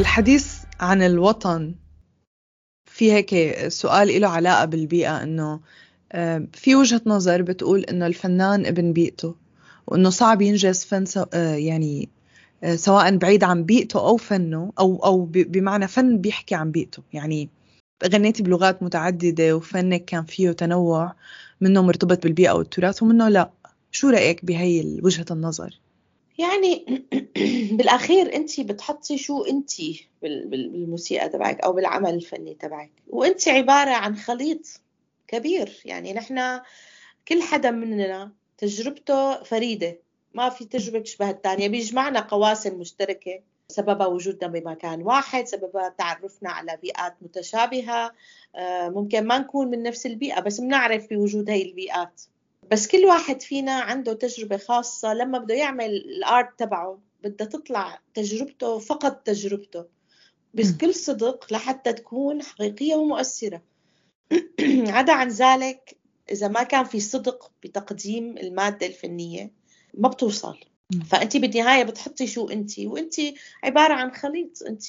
[0.00, 1.74] بالحديث عن الوطن
[2.86, 5.60] في هيك سؤال له علاقة بالبيئة إنه
[6.52, 9.34] في وجهة نظر بتقول إنه الفنان ابن بيئته
[9.86, 12.08] وإنه صعب ينجز فن آه، يعني
[12.64, 17.48] آه، سواء بعيد عن بيئته أو فنه أو أو بمعنى فن بيحكي عن بيئته يعني
[18.06, 21.14] غنيتي بلغات متعددة وفنك كان فيه تنوع
[21.60, 23.50] منه مرتبط بالبيئة والتراث ومنه لا
[23.90, 25.80] شو رأيك بهي وجهة النظر؟
[26.40, 26.84] يعني
[27.76, 29.70] بالأخير انت بتحطي شو انت
[30.22, 32.90] بالموسيقى تبعك أو بالعمل الفني تبعك.
[33.08, 34.80] وانت عبارة عن خليط
[35.28, 35.82] كبير.
[35.84, 36.60] يعني نحن
[37.28, 39.98] كل حدا مننا تجربته فريدة.
[40.34, 41.68] ما في تجربة بتشبه الثانية.
[41.68, 43.40] بيجمعنا قواسم مشتركة.
[43.68, 45.46] سببها وجودنا بمكان واحد.
[45.46, 48.12] سببها تعرفنا على بيئات متشابهة.
[48.56, 52.22] آه، ممكن ما نكون من نفس البيئة بس بنعرف بوجود هاي البيئات.
[52.70, 55.14] بس كل واحد فينا عنده تجربة خاصة.
[55.14, 59.84] لما بده يعمل الآرت تبعه بدها تطلع تجربته فقط تجربته.
[60.54, 63.62] بكل صدق لحتى تكون حقيقية ومؤثرة.
[64.96, 65.96] عدا عن ذلك
[66.30, 69.52] إذا ما كان في صدق بتقديم المادة الفنية
[69.94, 70.60] ما بتوصل.
[71.10, 72.78] فانت بالنهاية بتحطي شو انت.
[72.78, 73.14] وانت
[73.64, 74.62] عبارة عن خليط.
[74.62, 74.84] انت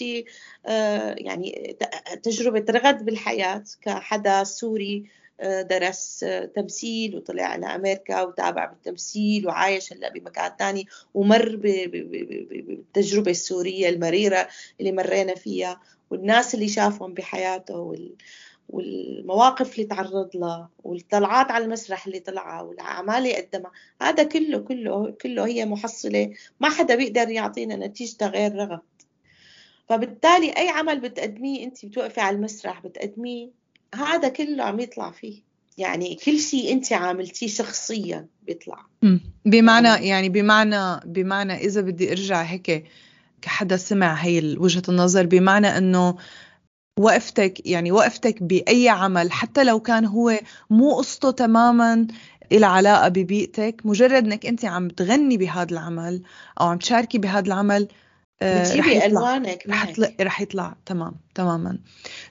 [0.65, 1.77] آه يعني
[2.23, 5.09] تجربة رغد بالحياة كحدا سوري.
[5.43, 6.25] درس
[6.55, 14.47] تمثيل وطلع على أمريكا وتابع بالتمثيل وعايش هلأ بمكان ثاني ومر بالتجربة السورية المريرة
[14.79, 18.15] اللي مرينا فيها والناس اللي شافهم بحياته وال
[18.69, 23.71] والمواقف اللي تعرض لها والطلعات على المسرح اللي طلعها والأعمال اللي قدمها.
[24.01, 28.79] هذا كله كله كله هي محصلة ما حدا بيقدر يعطينا نتيجته غير رغد
[29.89, 33.49] فبالتالي أي عمل بتقدميه أنت بتوقفي على المسرح بتقدميه
[33.95, 35.41] هذا كله عم يطلع فيه.
[35.77, 38.85] يعني كل شيء انت عاملتيه شخصيا بيطلع.
[39.45, 42.83] بمعنى يعني بمعنى بمعنى إذا بدي أرجع هيك
[43.41, 46.17] كحدا سمع هي وجهة النظر بمعنى إنه
[46.99, 50.39] وقفتك يعني وقفتك بأي عمل حتى لو كان هو
[50.69, 52.07] مو قصته تماما
[52.51, 56.21] إلى علاقة ببيئتك مجرد إنك أنت عم تغني بهذا العمل
[56.61, 57.87] أو عم تشاركي بهذا العمل
[58.43, 60.75] بتجيبي ألوانك رح يطلع رح يطلع.
[60.85, 61.79] تمام تماما.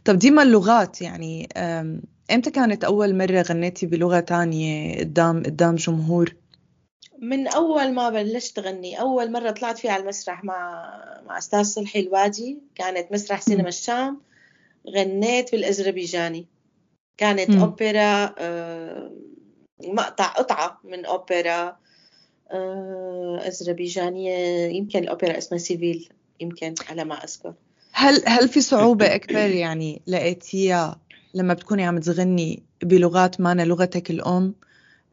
[0.05, 1.49] طب ديما اللغات يعني
[2.33, 6.35] إمتى كانت أول مرة غنيتي بلغة تانية قدام قدام جمهور؟
[7.19, 10.91] من أول ما بلشت غني أول مرة طلعت فيها على المسرح مع
[11.27, 12.59] مع أستاذ صلحي الوادي.
[12.75, 14.21] كانت مسرح سينما الشام.
[14.97, 16.47] غنيت بالاذربيجاني
[17.17, 17.59] كانت م.
[17.59, 18.35] أوبرا
[19.85, 21.77] مقطع قطعة من أوبرا.
[23.47, 26.09] أذربيجانية يمكن الأوبرا اسمها سيفيل
[26.41, 27.55] يمكن على ما أذكر.
[27.93, 31.01] هل هل في صعوبة أكبر يعني لقيتيها
[31.35, 34.55] لما بتكوني عم تغني بلغات ما لغتك الأم؟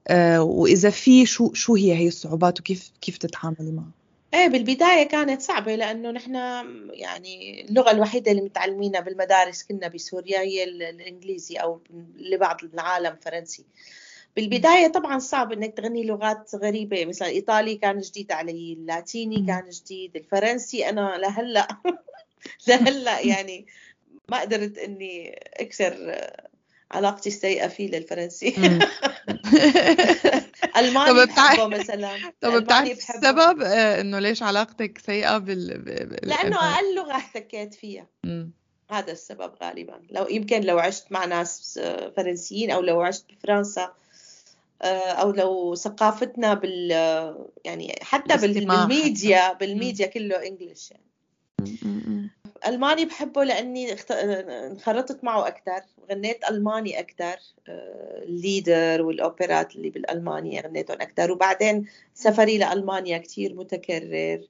[0.08, 3.92] آه وإذا في شو شو هي هي الصعوبات وكيف كيف تتعاملي معها؟
[4.34, 6.36] إيه بالبداية كانت صعبة لأنه نحن
[6.94, 11.80] يعني اللغة الوحيدة اللي متعلمينها بالمدارس كنا بسوريا هي الإنجليزي أو
[12.18, 13.66] لبعض العالم فرنسي.
[14.38, 20.16] بالبداية طبعا صعب إنك تغني لغات غريبة مثلا الايطالي كان جديد علي اللاتيني كان جديد
[20.16, 21.68] الفرنسي أنا لهلأ
[22.68, 23.68] لهلأ يعني
[24.30, 26.22] ما قدرت إني أكسر
[26.92, 28.56] علاقتي السيئة فيه للفرنسي.
[30.78, 35.68] ألماني بحبه مثلا طب بتعرفي السبب آه، إنه ليش علاقتك سيئة بال,
[36.24, 38.08] لأنه أقل لغة احتكيت فيها.
[38.92, 40.02] هذا السبب غالبا.
[40.10, 43.94] لو يمكن لو عشت مع ناس آه، فرنسيين أو لو عشت بفرنسا
[44.82, 46.92] أو لو ثقافتنا بال
[47.66, 51.08] يعني حتى بال media بال media كله English يعني.
[52.68, 53.96] ألماني بحبه لأني
[54.68, 57.36] انخرطت معه أكثر غنيت ألماني أكثر
[58.24, 64.42] ال Lieder آه، والأوبرات اللي بالالماني غنيتهم أكثر وبعدين سفري لألمانيا كثير متكرر.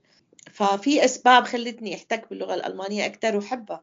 [0.51, 3.81] ففي أسباب خلتني أحتك باللغة الألمانية أكثر وحبها.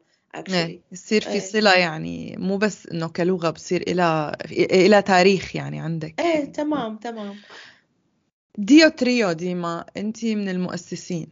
[0.49, 1.39] إيه يصير في إيه.
[1.39, 6.21] صلة يعني مو بس إنه كلغة بصير إلى إلى تاريخ يعني عندك.
[6.21, 7.35] إيه تمام تمام.
[8.57, 11.27] Duo Trio ديما أنت من المؤسسين.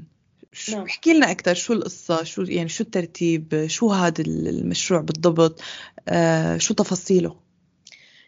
[0.51, 0.86] شو نعم.
[0.86, 5.62] احكي لنا أكثر شو القصة؟ شو يعني شو الترتيب؟ شو هذا المشروع بالضبط؟
[6.08, 7.36] آه شو تفاصيله؟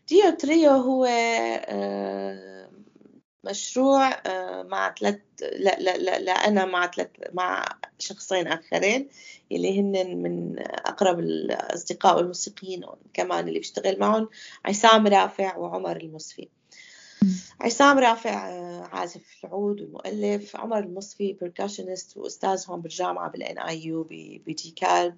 [0.09, 2.54] Duo Trio هو آه
[3.45, 7.65] مشروع آه مع ثلاث لا لا لا, لا أنا مع ثلاث مع
[7.99, 9.09] شخصين آخرين
[9.51, 14.29] اللي هن من أقرب الأصدقاء والموسيقيين كمان اللي بشتغل معهم
[14.65, 16.47] عصام رافع وعمر المصفي.
[17.61, 24.03] عصام رافع آه، عازف العود ومؤلف عمر المصفي percussionist وأستاذ هون بالجامعة بال NAU ب
[24.47, 25.15] Decal ب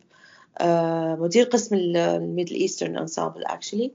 [1.21, 3.93] مدير قسم الميدل ايسترن انسامبل اكشلي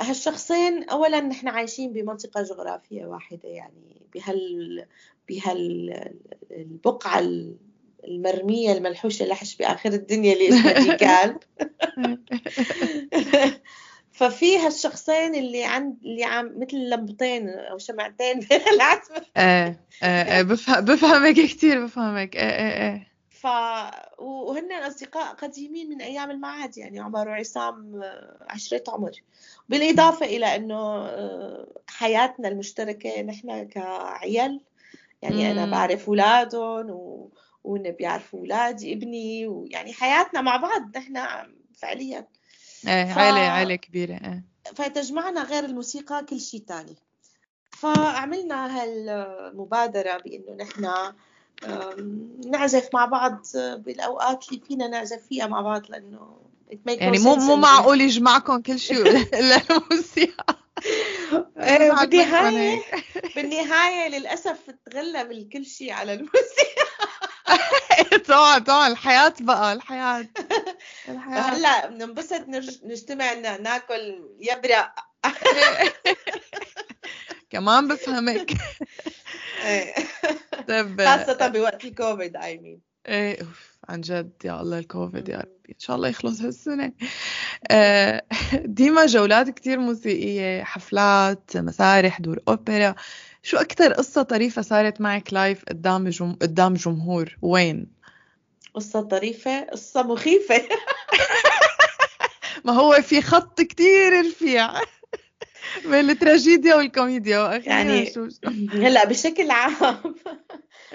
[0.00, 4.86] هالشخصين اولا نحن عايشين بمنطقة جغرافية واحدة يعني بهال
[5.28, 7.22] بهالبقعه
[8.04, 11.38] المرمية الملحوشة اللي حش بآخر الدنيا اللي اسمها كلب
[14.14, 21.34] ففي هالشخصين اللي عند اللي عم مثل لمبتين أو شمعتين بالعتمة إيه إيه بفهم بفهمك
[21.34, 22.36] كثير بفهمك.
[22.36, 23.13] إيه إيه إيه
[23.44, 23.46] ف
[24.18, 29.10] وهن أصدقاء قديمين من أيام المعهد يعني عمر وعصام آه، عشرة عمر.
[29.68, 34.60] بالإضافة إلى إنه آه، حياتنا المشتركة نحن كعيال
[35.22, 35.66] يعني أنا.
[35.66, 37.30] بعرف أولادهم و...
[37.64, 41.18] وهن بيعرفوا اولادي ابني ويعني حياتنا مع بعض نحن
[41.76, 42.26] فعليا.
[42.86, 44.44] إيه ف- عيلة عيلة كبيرة إيه.
[44.74, 46.96] فتجمعنا غير الموسيقى كل شيء تاني.
[47.70, 51.12] فعملنا هالمبادرة بإنه نحن
[52.46, 56.44] نعزف مع بعض بالأوقات اللي فينا نعزف فيها مع بعض no
[56.86, 59.06] يعني مو مو معقول يجمعكم كل شيء
[61.58, 62.82] إيه، بعد بالنهاية
[63.36, 64.56] بالنهاية للأسف
[64.90, 66.84] تغلب الكل شيء على الموسيقى.
[68.28, 70.28] طبعا طبعا الحياة بقى الحياة.
[71.08, 74.94] الحياة هلا بننبسط نج- نجتمع نا- ناكل يبرق.
[77.50, 78.52] كمان بفهمك.
[79.64, 79.94] إيه.
[80.68, 82.78] طيب خاصة بوقت الكوفيد I mean.
[83.08, 85.68] إيه أوف عن جد يا الله الكوفيد يا ربي.
[85.70, 86.92] إن شاء الله يخلص هالسنة.
[87.70, 88.22] آه،
[88.78, 92.94] ديما جولات كتير موسيقية حفلات مسارح دور أوبرا.
[93.42, 96.32] شو أكتر قصة طريفة صارت معك لايف قدام جم...
[96.32, 97.86] قدام جمهور؟ وين؟
[98.74, 100.62] قصة طريفة قصة مخيفة.
[102.64, 104.70] ما هو في خط كتير رفيع.
[105.84, 108.12] بين التراجيديا والكوميديا يعني
[108.86, 110.14] هلا بشكل عام.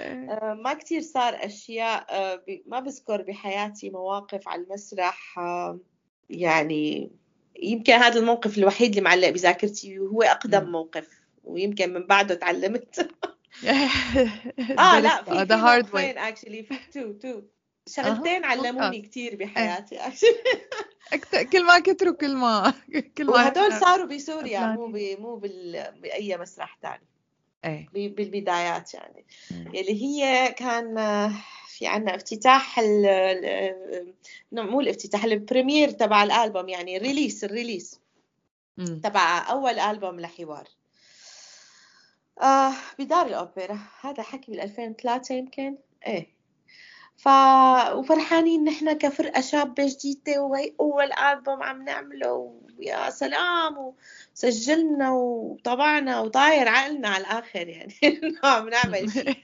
[0.00, 5.78] آه، ما كتير صار أشياء آه، ما بذكر بحياتي مواقف على المسرح آه،
[6.30, 7.10] يعني
[7.62, 10.72] يمكن هذا الموقف الوحيد اللي معلق بذاكرتي وهو أقدم مم.
[10.72, 11.08] موقف
[11.44, 13.10] ويمكن من بعده تعلمت
[14.78, 17.42] آه لا the hard way actually في تو تو
[17.90, 19.10] شغلتين علموني ممتاز.
[19.10, 19.98] كتير بحياتي.
[21.52, 22.74] كل ما كتروا كل ما
[23.18, 24.66] كل ما وهدول صاروا بسوريا.
[24.66, 25.16] مو ب...
[25.18, 25.92] مو بال...
[26.02, 27.06] بأي مسرح تاني.
[27.64, 27.88] إيه.
[27.92, 29.26] بالبدايات يعني.
[29.50, 30.94] اللي هي كان
[31.68, 33.06] في عنا افتتاح ال...
[34.52, 38.00] مو الافتتاح ال premiere تبع الألبوم يعني ال release ال release.
[38.76, 40.68] تبع أول ألبوم لحوار.
[42.42, 43.78] آه بدار الأوبرا.
[44.00, 45.76] هذا حكي بال 2003 يمكن.
[46.06, 46.39] إيه.
[47.22, 47.28] ف
[47.94, 53.94] وفرحانين نحن كفرقة شابة جديدة وهي أول ألبوم عم نعمله ويا سلام
[54.34, 59.36] وسجلنا وطبعنا وطاير عقلنا على الآخر يعني إنه عم نعمل شيء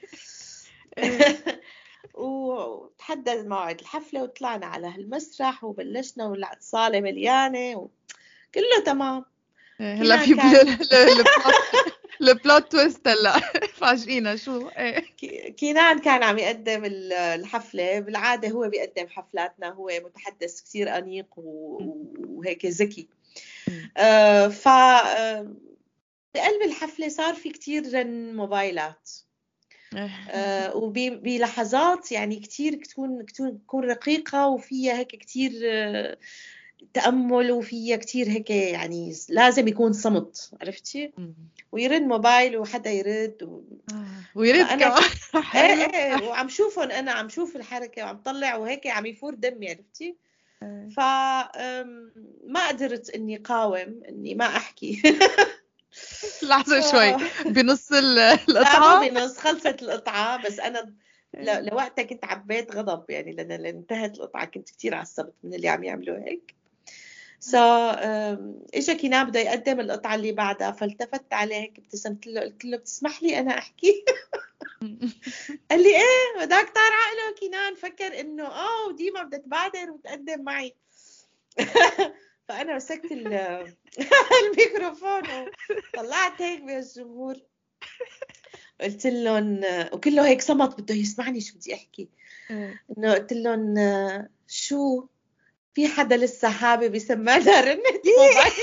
[2.13, 9.25] وتحدد موعد الحفلة وطلعنا على هالمسرح وبلشنا والصالة مليانة وكله تمام.
[9.81, 10.31] إيه، هلا في
[12.21, 13.39] البلوت تويست هلا.
[13.73, 14.99] فاجئينا شو؟ إيه.
[15.17, 21.27] كي- كينان كان عم يقدم ال- الحفلة بالعادة هو بيقدم حفلاتنا هو متحدث كثير أنيق
[21.37, 23.07] وهيك ذكي.
[23.97, 25.53] آه، ف آه،
[26.35, 29.09] بقلب الحفلة صار في كتير رن موبايلات.
[30.29, 30.93] آه، وب-
[31.23, 36.17] بلحظات يعني كتير تكون تكون تكون رقيقة وفيها هيك كتير آه،
[36.93, 41.11] تأمل وفيها كتير هيك يعني لازم يكون صمت عرفتي.
[41.71, 43.61] ويرن موبايل وحدا يرد و...
[43.91, 44.05] آه،
[44.35, 45.01] ويرد كمان.
[45.55, 45.95] إيه.
[45.95, 50.15] إيه وعم شوفهم أنا عم شوف الحركة وعم طلع وهيك عم يفور دمي عرفتي؟
[50.63, 50.89] إيه.
[50.89, 50.99] ف
[52.47, 55.01] ما قدرت إني قاوم إني ما أحكي.
[56.43, 57.15] لحظة ف- شوي.
[57.51, 60.93] بنص ال- لا القطعة؟ مو بنص خلصت القطعة بس أنا
[61.33, 65.83] ل- لوقتها كنت عبيت غضب يعني لأن انتهت القطعة كنت كثير عصبت من اللي عم
[65.83, 66.56] يعملوا هيك.
[67.39, 67.57] سو
[68.73, 73.23] اجى كينان بده يقدم القطعة اللي بعدها فالتفت عليه هيك ابتسمت له قلت له بتسمح
[73.23, 74.05] لي أنا أحكي؟
[75.71, 80.75] قال لي إيه بدك طار عقله كينان فكر إنه آه ديما بدها تبادر وتقدم معي.
[82.47, 83.73] فأنا مسكت ال-
[84.43, 85.23] الميكروفون
[85.93, 87.35] وطلعت هيك بالجمهور
[88.81, 89.61] قلت لهم
[89.93, 92.09] وكله هيك صمت بده يسمعني شو بدي أحكي.
[92.51, 92.79] إيه.
[92.97, 93.75] إنه قلت لهم
[94.47, 95.07] شو
[95.77, 98.53] في حدا لسه حابب يسمعنا رنة موبايل.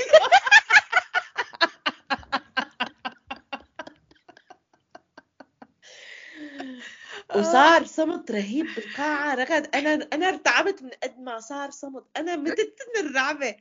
[7.35, 9.35] وصار صمت رهيب بالقاعة.
[9.35, 12.03] رغد أنا أنا ارتعبت من قد ما صار صمت.
[12.17, 13.55] أنا متت من الرعبة.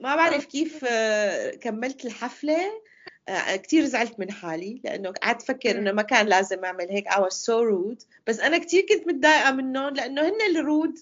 [0.00, 2.82] ما بعرف كيف آه، كملت الحفلة.
[3.28, 7.08] آه، كتير زعلت من حالي لأنه قعدت أفكر إنه ما كان لازم أعمل هيك.
[7.08, 8.04] I was so rude.
[8.26, 10.98] بس أنا كتير كنت متضايقة منهم لأنه هن الرود.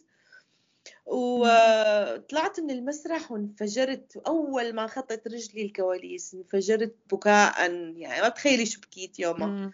[1.06, 7.70] وطلعت من المسرح وانفجرت أول ما خطت رجلي الكواليس انفجرت بكاء.
[7.96, 9.70] يعني ما تخيلي شو بكيت يومها.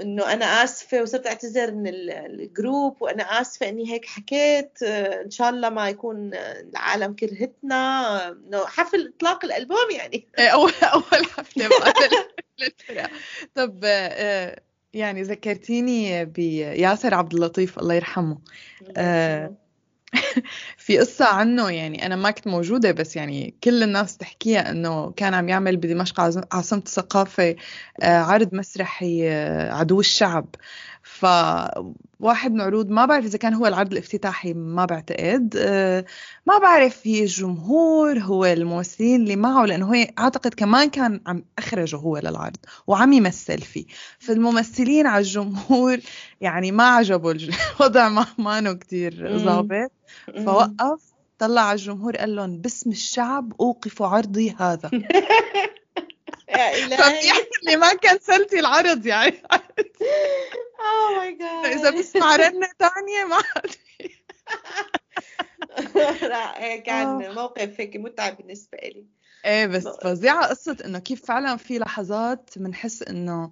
[0.00, 4.82] إنه أنا آسفة وصرت أعتذر من الجروب وأنا آسفة إني هيك حكيت.
[4.82, 8.28] إن شاء الله ما يكون العالم كرهتنا.
[8.28, 10.26] إنه حفل إطلاق الألبوم يعني.
[10.38, 11.68] إيه، اول أول حفلة
[13.54, 14.60] طب آه،
[14.92, 18.38] يعني ذكرتيني بياسر عبد اللطيف الله يرحمه.
[18.96, 19.63] آه
[20.76, 25.34] في قصة عنه يعني أنا ما كنت موجودة بس يعني كل الناس تحكيها إنه كان
[25.34, 26.20] عم يعمل بدمشق
[26.52, 27.56] عاصمة الثقافة
[28.02, 30.46] آه، عرض مسرحي آه، عدو الشعب.
[31.04, 35.54] فواحد من عروض ما بعرف إذا كان هو العرض الافتتاحي ما بعتقد.
[35.58, 36.04] آه،
[36.46, 41.96] ما بعرف هي الجمهور هو الممثلين اللي معه لأنه هو أعتقد كمان كان عم أخرجه
[41.96, 43.86] هو للعرض وعم يمثل فيه.
[44.18, 45.98] فالممثلين على الجمهور
[46.40, 49.92] يعني ما عجبوا الوضع ما مانو كثير ظابط.
[50.44, 54.90] فوقف طلع على الجمهور قال لهم باسم الشعب اوقف عرضي هذا.
[56.56, 57.32] يا إلهي.
[57.62, 59.42] اللي ما كنسلتي العرض يعني.
[60.80, 63.38] oh my God إذا بسمع رنه ثانية ما
[66.22, 69.06] لا كان موقف هيك متعب بالنسبة لي.
[69.44, 73.50] إيه بس فظيعة قصة إنه كيف فعلا في لحظات بنحس إنه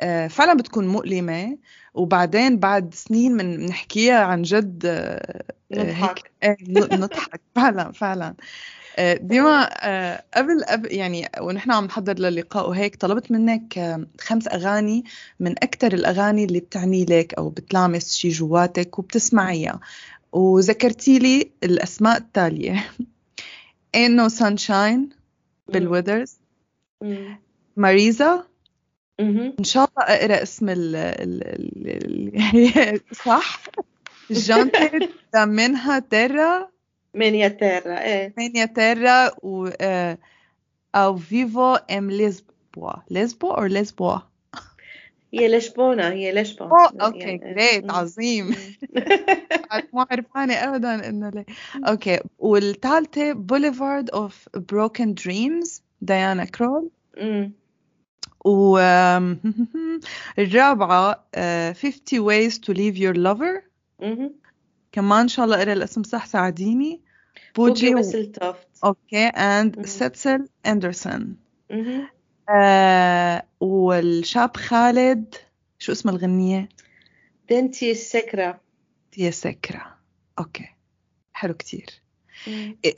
[0.00, 1.58] آه، فعلا بتكون مؤلمة
[1.94, 6.32] وبعدين بعد سنين من بنحكيها عن جد آه، نضحك.
[6.42, 7.40] إيه نضحك.
[7.54, 8.26] فعلا فعلا.
[8.26, 8.34] آه،
[8.98, 15.04] ديما آه، قبل قبل يعني ونحن عم نحضر للقاء وهيك طلبت منك آه، خمس أغاني
[15.40, 19.80] من أكثر الأغاني اللي بتعني لك أو بتلامس شي جواتك وبتسمعيها.
[20.32, 22.90] وذكرتي لي الأسماء التالية.
[23.96, 25.14] Ain't No Sunshine
[25.68, 26.38] Bill Withers
[27.76, 28.46] ماريزا
[29.20, 33.60] إن شاء الله أقرأ اسم ال ال صح؟
[34.30, 36.71] Gente minha terra
[37.50, 38.32] Terra, é.
[38.36, 40.18] Minha Terra o, uh,
[40.92, 43.04] ao vivo em Lisboa.
[43.10, 44.32] Lisboa ou Lisboa؟
[45.34, 48.56] هي لشبونة هي لشبونة okay great عظيم
[49.92, 51.46] ما عرفانة ابدا انه ليه
[51.88, 56.90] okay والثالثة Boulevard of Broken Dreams Diana Krall
[58.44, 59.34] والرابعة
[61.72, 63.62] 50 ways to leave your lover.
[64.92, 67.00] كمان إن شاء الله اقرا الأسم صح ساعديني.
[67.56, 71.36] Bugge Wesseltoft okay and Sidsel Endresen
[73.60, 75.34] والشاب خالد
[75.78, 76.68] شو اسم الغنية؟
[77.50, 78.60] داتني السكرة
[79.16, 79.96] دي السكرة
[80.38, 80.68] okay
[81.32, 81.86] حلو كتير.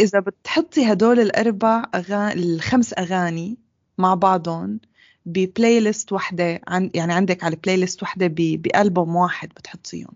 [0.01, 3.57] إذا بتحطي هدول الأربع أغاني الخمس أغاني
[3.99, 4.81] مع بعضهم
[5.27, 10.13] ب playlist وحدة عن يعني عندك على playlist وحدة بألبوم واحد بتحطيهم.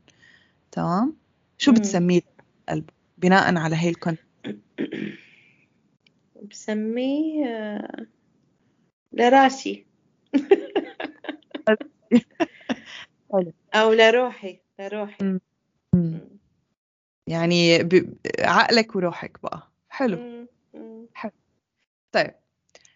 [0.72, 1.16] تمام؟
[1.59, 2.20] شو بتسميه
[2.68, 4.20] الألبوم بناء على هي ال content
[6.42, 8.06] بسميه آه،
[9.12, 9.86] لراسي.
[13.74, 15.38] أو لروحي لروحي.
[17.26, 17.88] يعني
[18.40, 19.70] عقلك وروحك بقى.
[19.88, 20.46] حلو.
[21.14, 21.32] حلو.
[22.12, 22.34] طيب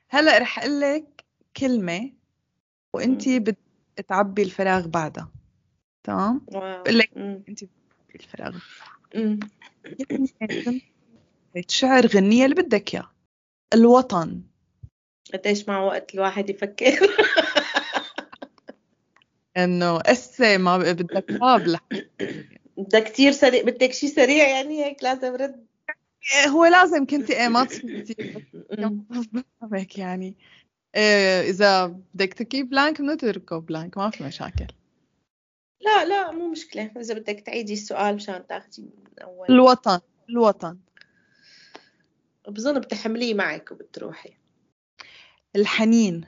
[0.09, 1.25] هلأ رح أقول لك
[1.57, 2.11] كلمه
[2.95, 3.29] وانت
[3.99, 5.29] بتعبي الفراغ بعدها.
[6.05, 7.11] تمام؟ بقول لك
[7.49, 7.65] انت
[8.15, 8.59] الفراغ.
[11.69, 13.11] شعر غنية اللي بدك اياه
[13.75, 14.43] الوطن.
[15.35, 16.99] قديش مع وقت الواحد يفكر.
[19.57, 21.79] إنه اسي ما بدك قابلة
[22.77, 25.67] بدك كثير سريع بدك شيء سريع يعني هيك لازم رد.
[26.49, 27.67] هو لازم كنت إيه ما
[29.73, 30.35] هيك يعني.
[30.97, 34.67] إيه إذا بدك ت keep blank بنتركه blank ما في مشاكل.
[35.83, 36.91] لا لا مو مشكلة.
[36.97, 39.47] إذا بدك تعيدي السؤال مشان تاخذي من أول.
[39.51, 40.79] الوطن الوطن.
[42.49, 44.31] بظن بتحمليه معك وبتروحي.
[45.57, 46.25] الحنين.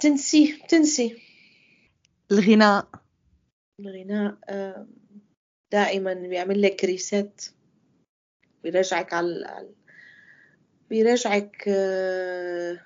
[0.00, 1.22] تنسي تنسي.
[2.32, 2.88] الغناء.
[3.80, 4.38] الغناء
[5.72, 7.54] دائما بيعمل لك ريست
[8.62, 9.68] بيرجعك على
[10.90, 12.80] بيرجعك آه،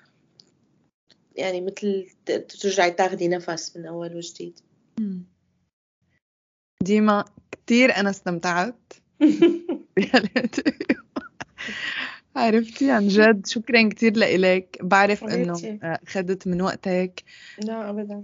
[1.35, 2.09] يعني مثل
[2.61, 4.59] ترجعي تاخدي نفس من أول وجديد.
[6.85, 8.93] ديما كتير أنا استمتعت.
[12.35, 14.77] عرفتي عن جد شكرا كتير لإلك.
[14.81, 17.23] بعرف إنه أخذت من وقتك.
[17.65, 18.23] لا ابدا.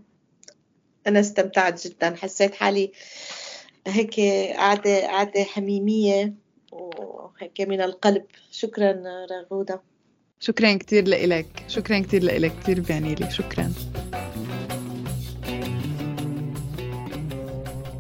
[1.08, 2.16] أنا استمتعت جدا.
[2.16, 2.92] حسيت حالي
[3.88, 4.20] هيك
[4.56, 6.34] قاعدة قاعدة حميمية
[6.72, 8.26] وهيك من القلب.
[8.52, 9.82] شكرا رغودة.
[10.40, 11.64] شكرا كتير لإلك.
[11.68, 12.52] شكرا كتير لإلك.
[12.64, 13.32] كتير بيعني لي.
[13.32, 13.74] شكرا.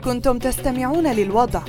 [0.03, 1.61] كنتم تستمعون للوضع.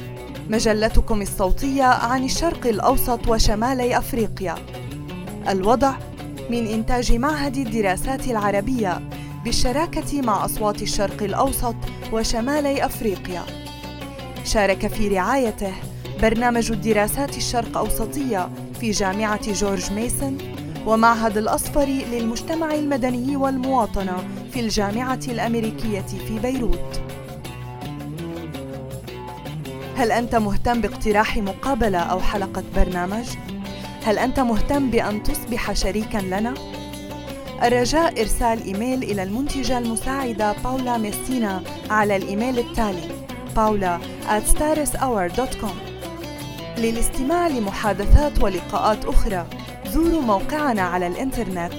[0.50, 4.54] مجلتكم الصوتية عن الشرق الأوسط وشمالي أفريقيا.
[5.48, 5.94] الوضع
[6.50, 9.00] من إنتاج معهد الدراسات العربية
[9.44, 11.74] بالشراكة مع أصوات الشرق الأوسط
[12.12, 13.42] وشمالي أفريقيا.
[14.44, 15.72] شارك في رعايته
[16.22, 18.48] برنامج الدراسات الشرق أوسطية
[18.80, 20.38] في جامعة جورج ميسون
[20.86, 24.16] ومعهد الأصفر للمجتمع المدني والمواطنة
[24.52, 27.11] في الجامعة الأمريكية في بيروت.
[30.02, 33.24] هل أنت مهتم باقتراح مقابلة أو حلقة برنامج؟
[34.04, 36.54] هل أنت مهتم بأن تصبح شريكا لنا؟
[37.62, 43.08] الرجاء إرسال إيميل إلى المنتجة المساعدة باولا ميستينا على الإيميل التالي
[43.56, 44.42] paula at
[46.78, 49.46] للاستماع لمحادثات ولقاءات أخرى
[49.86, 51.72] زوروا موقعنا على الإنترنت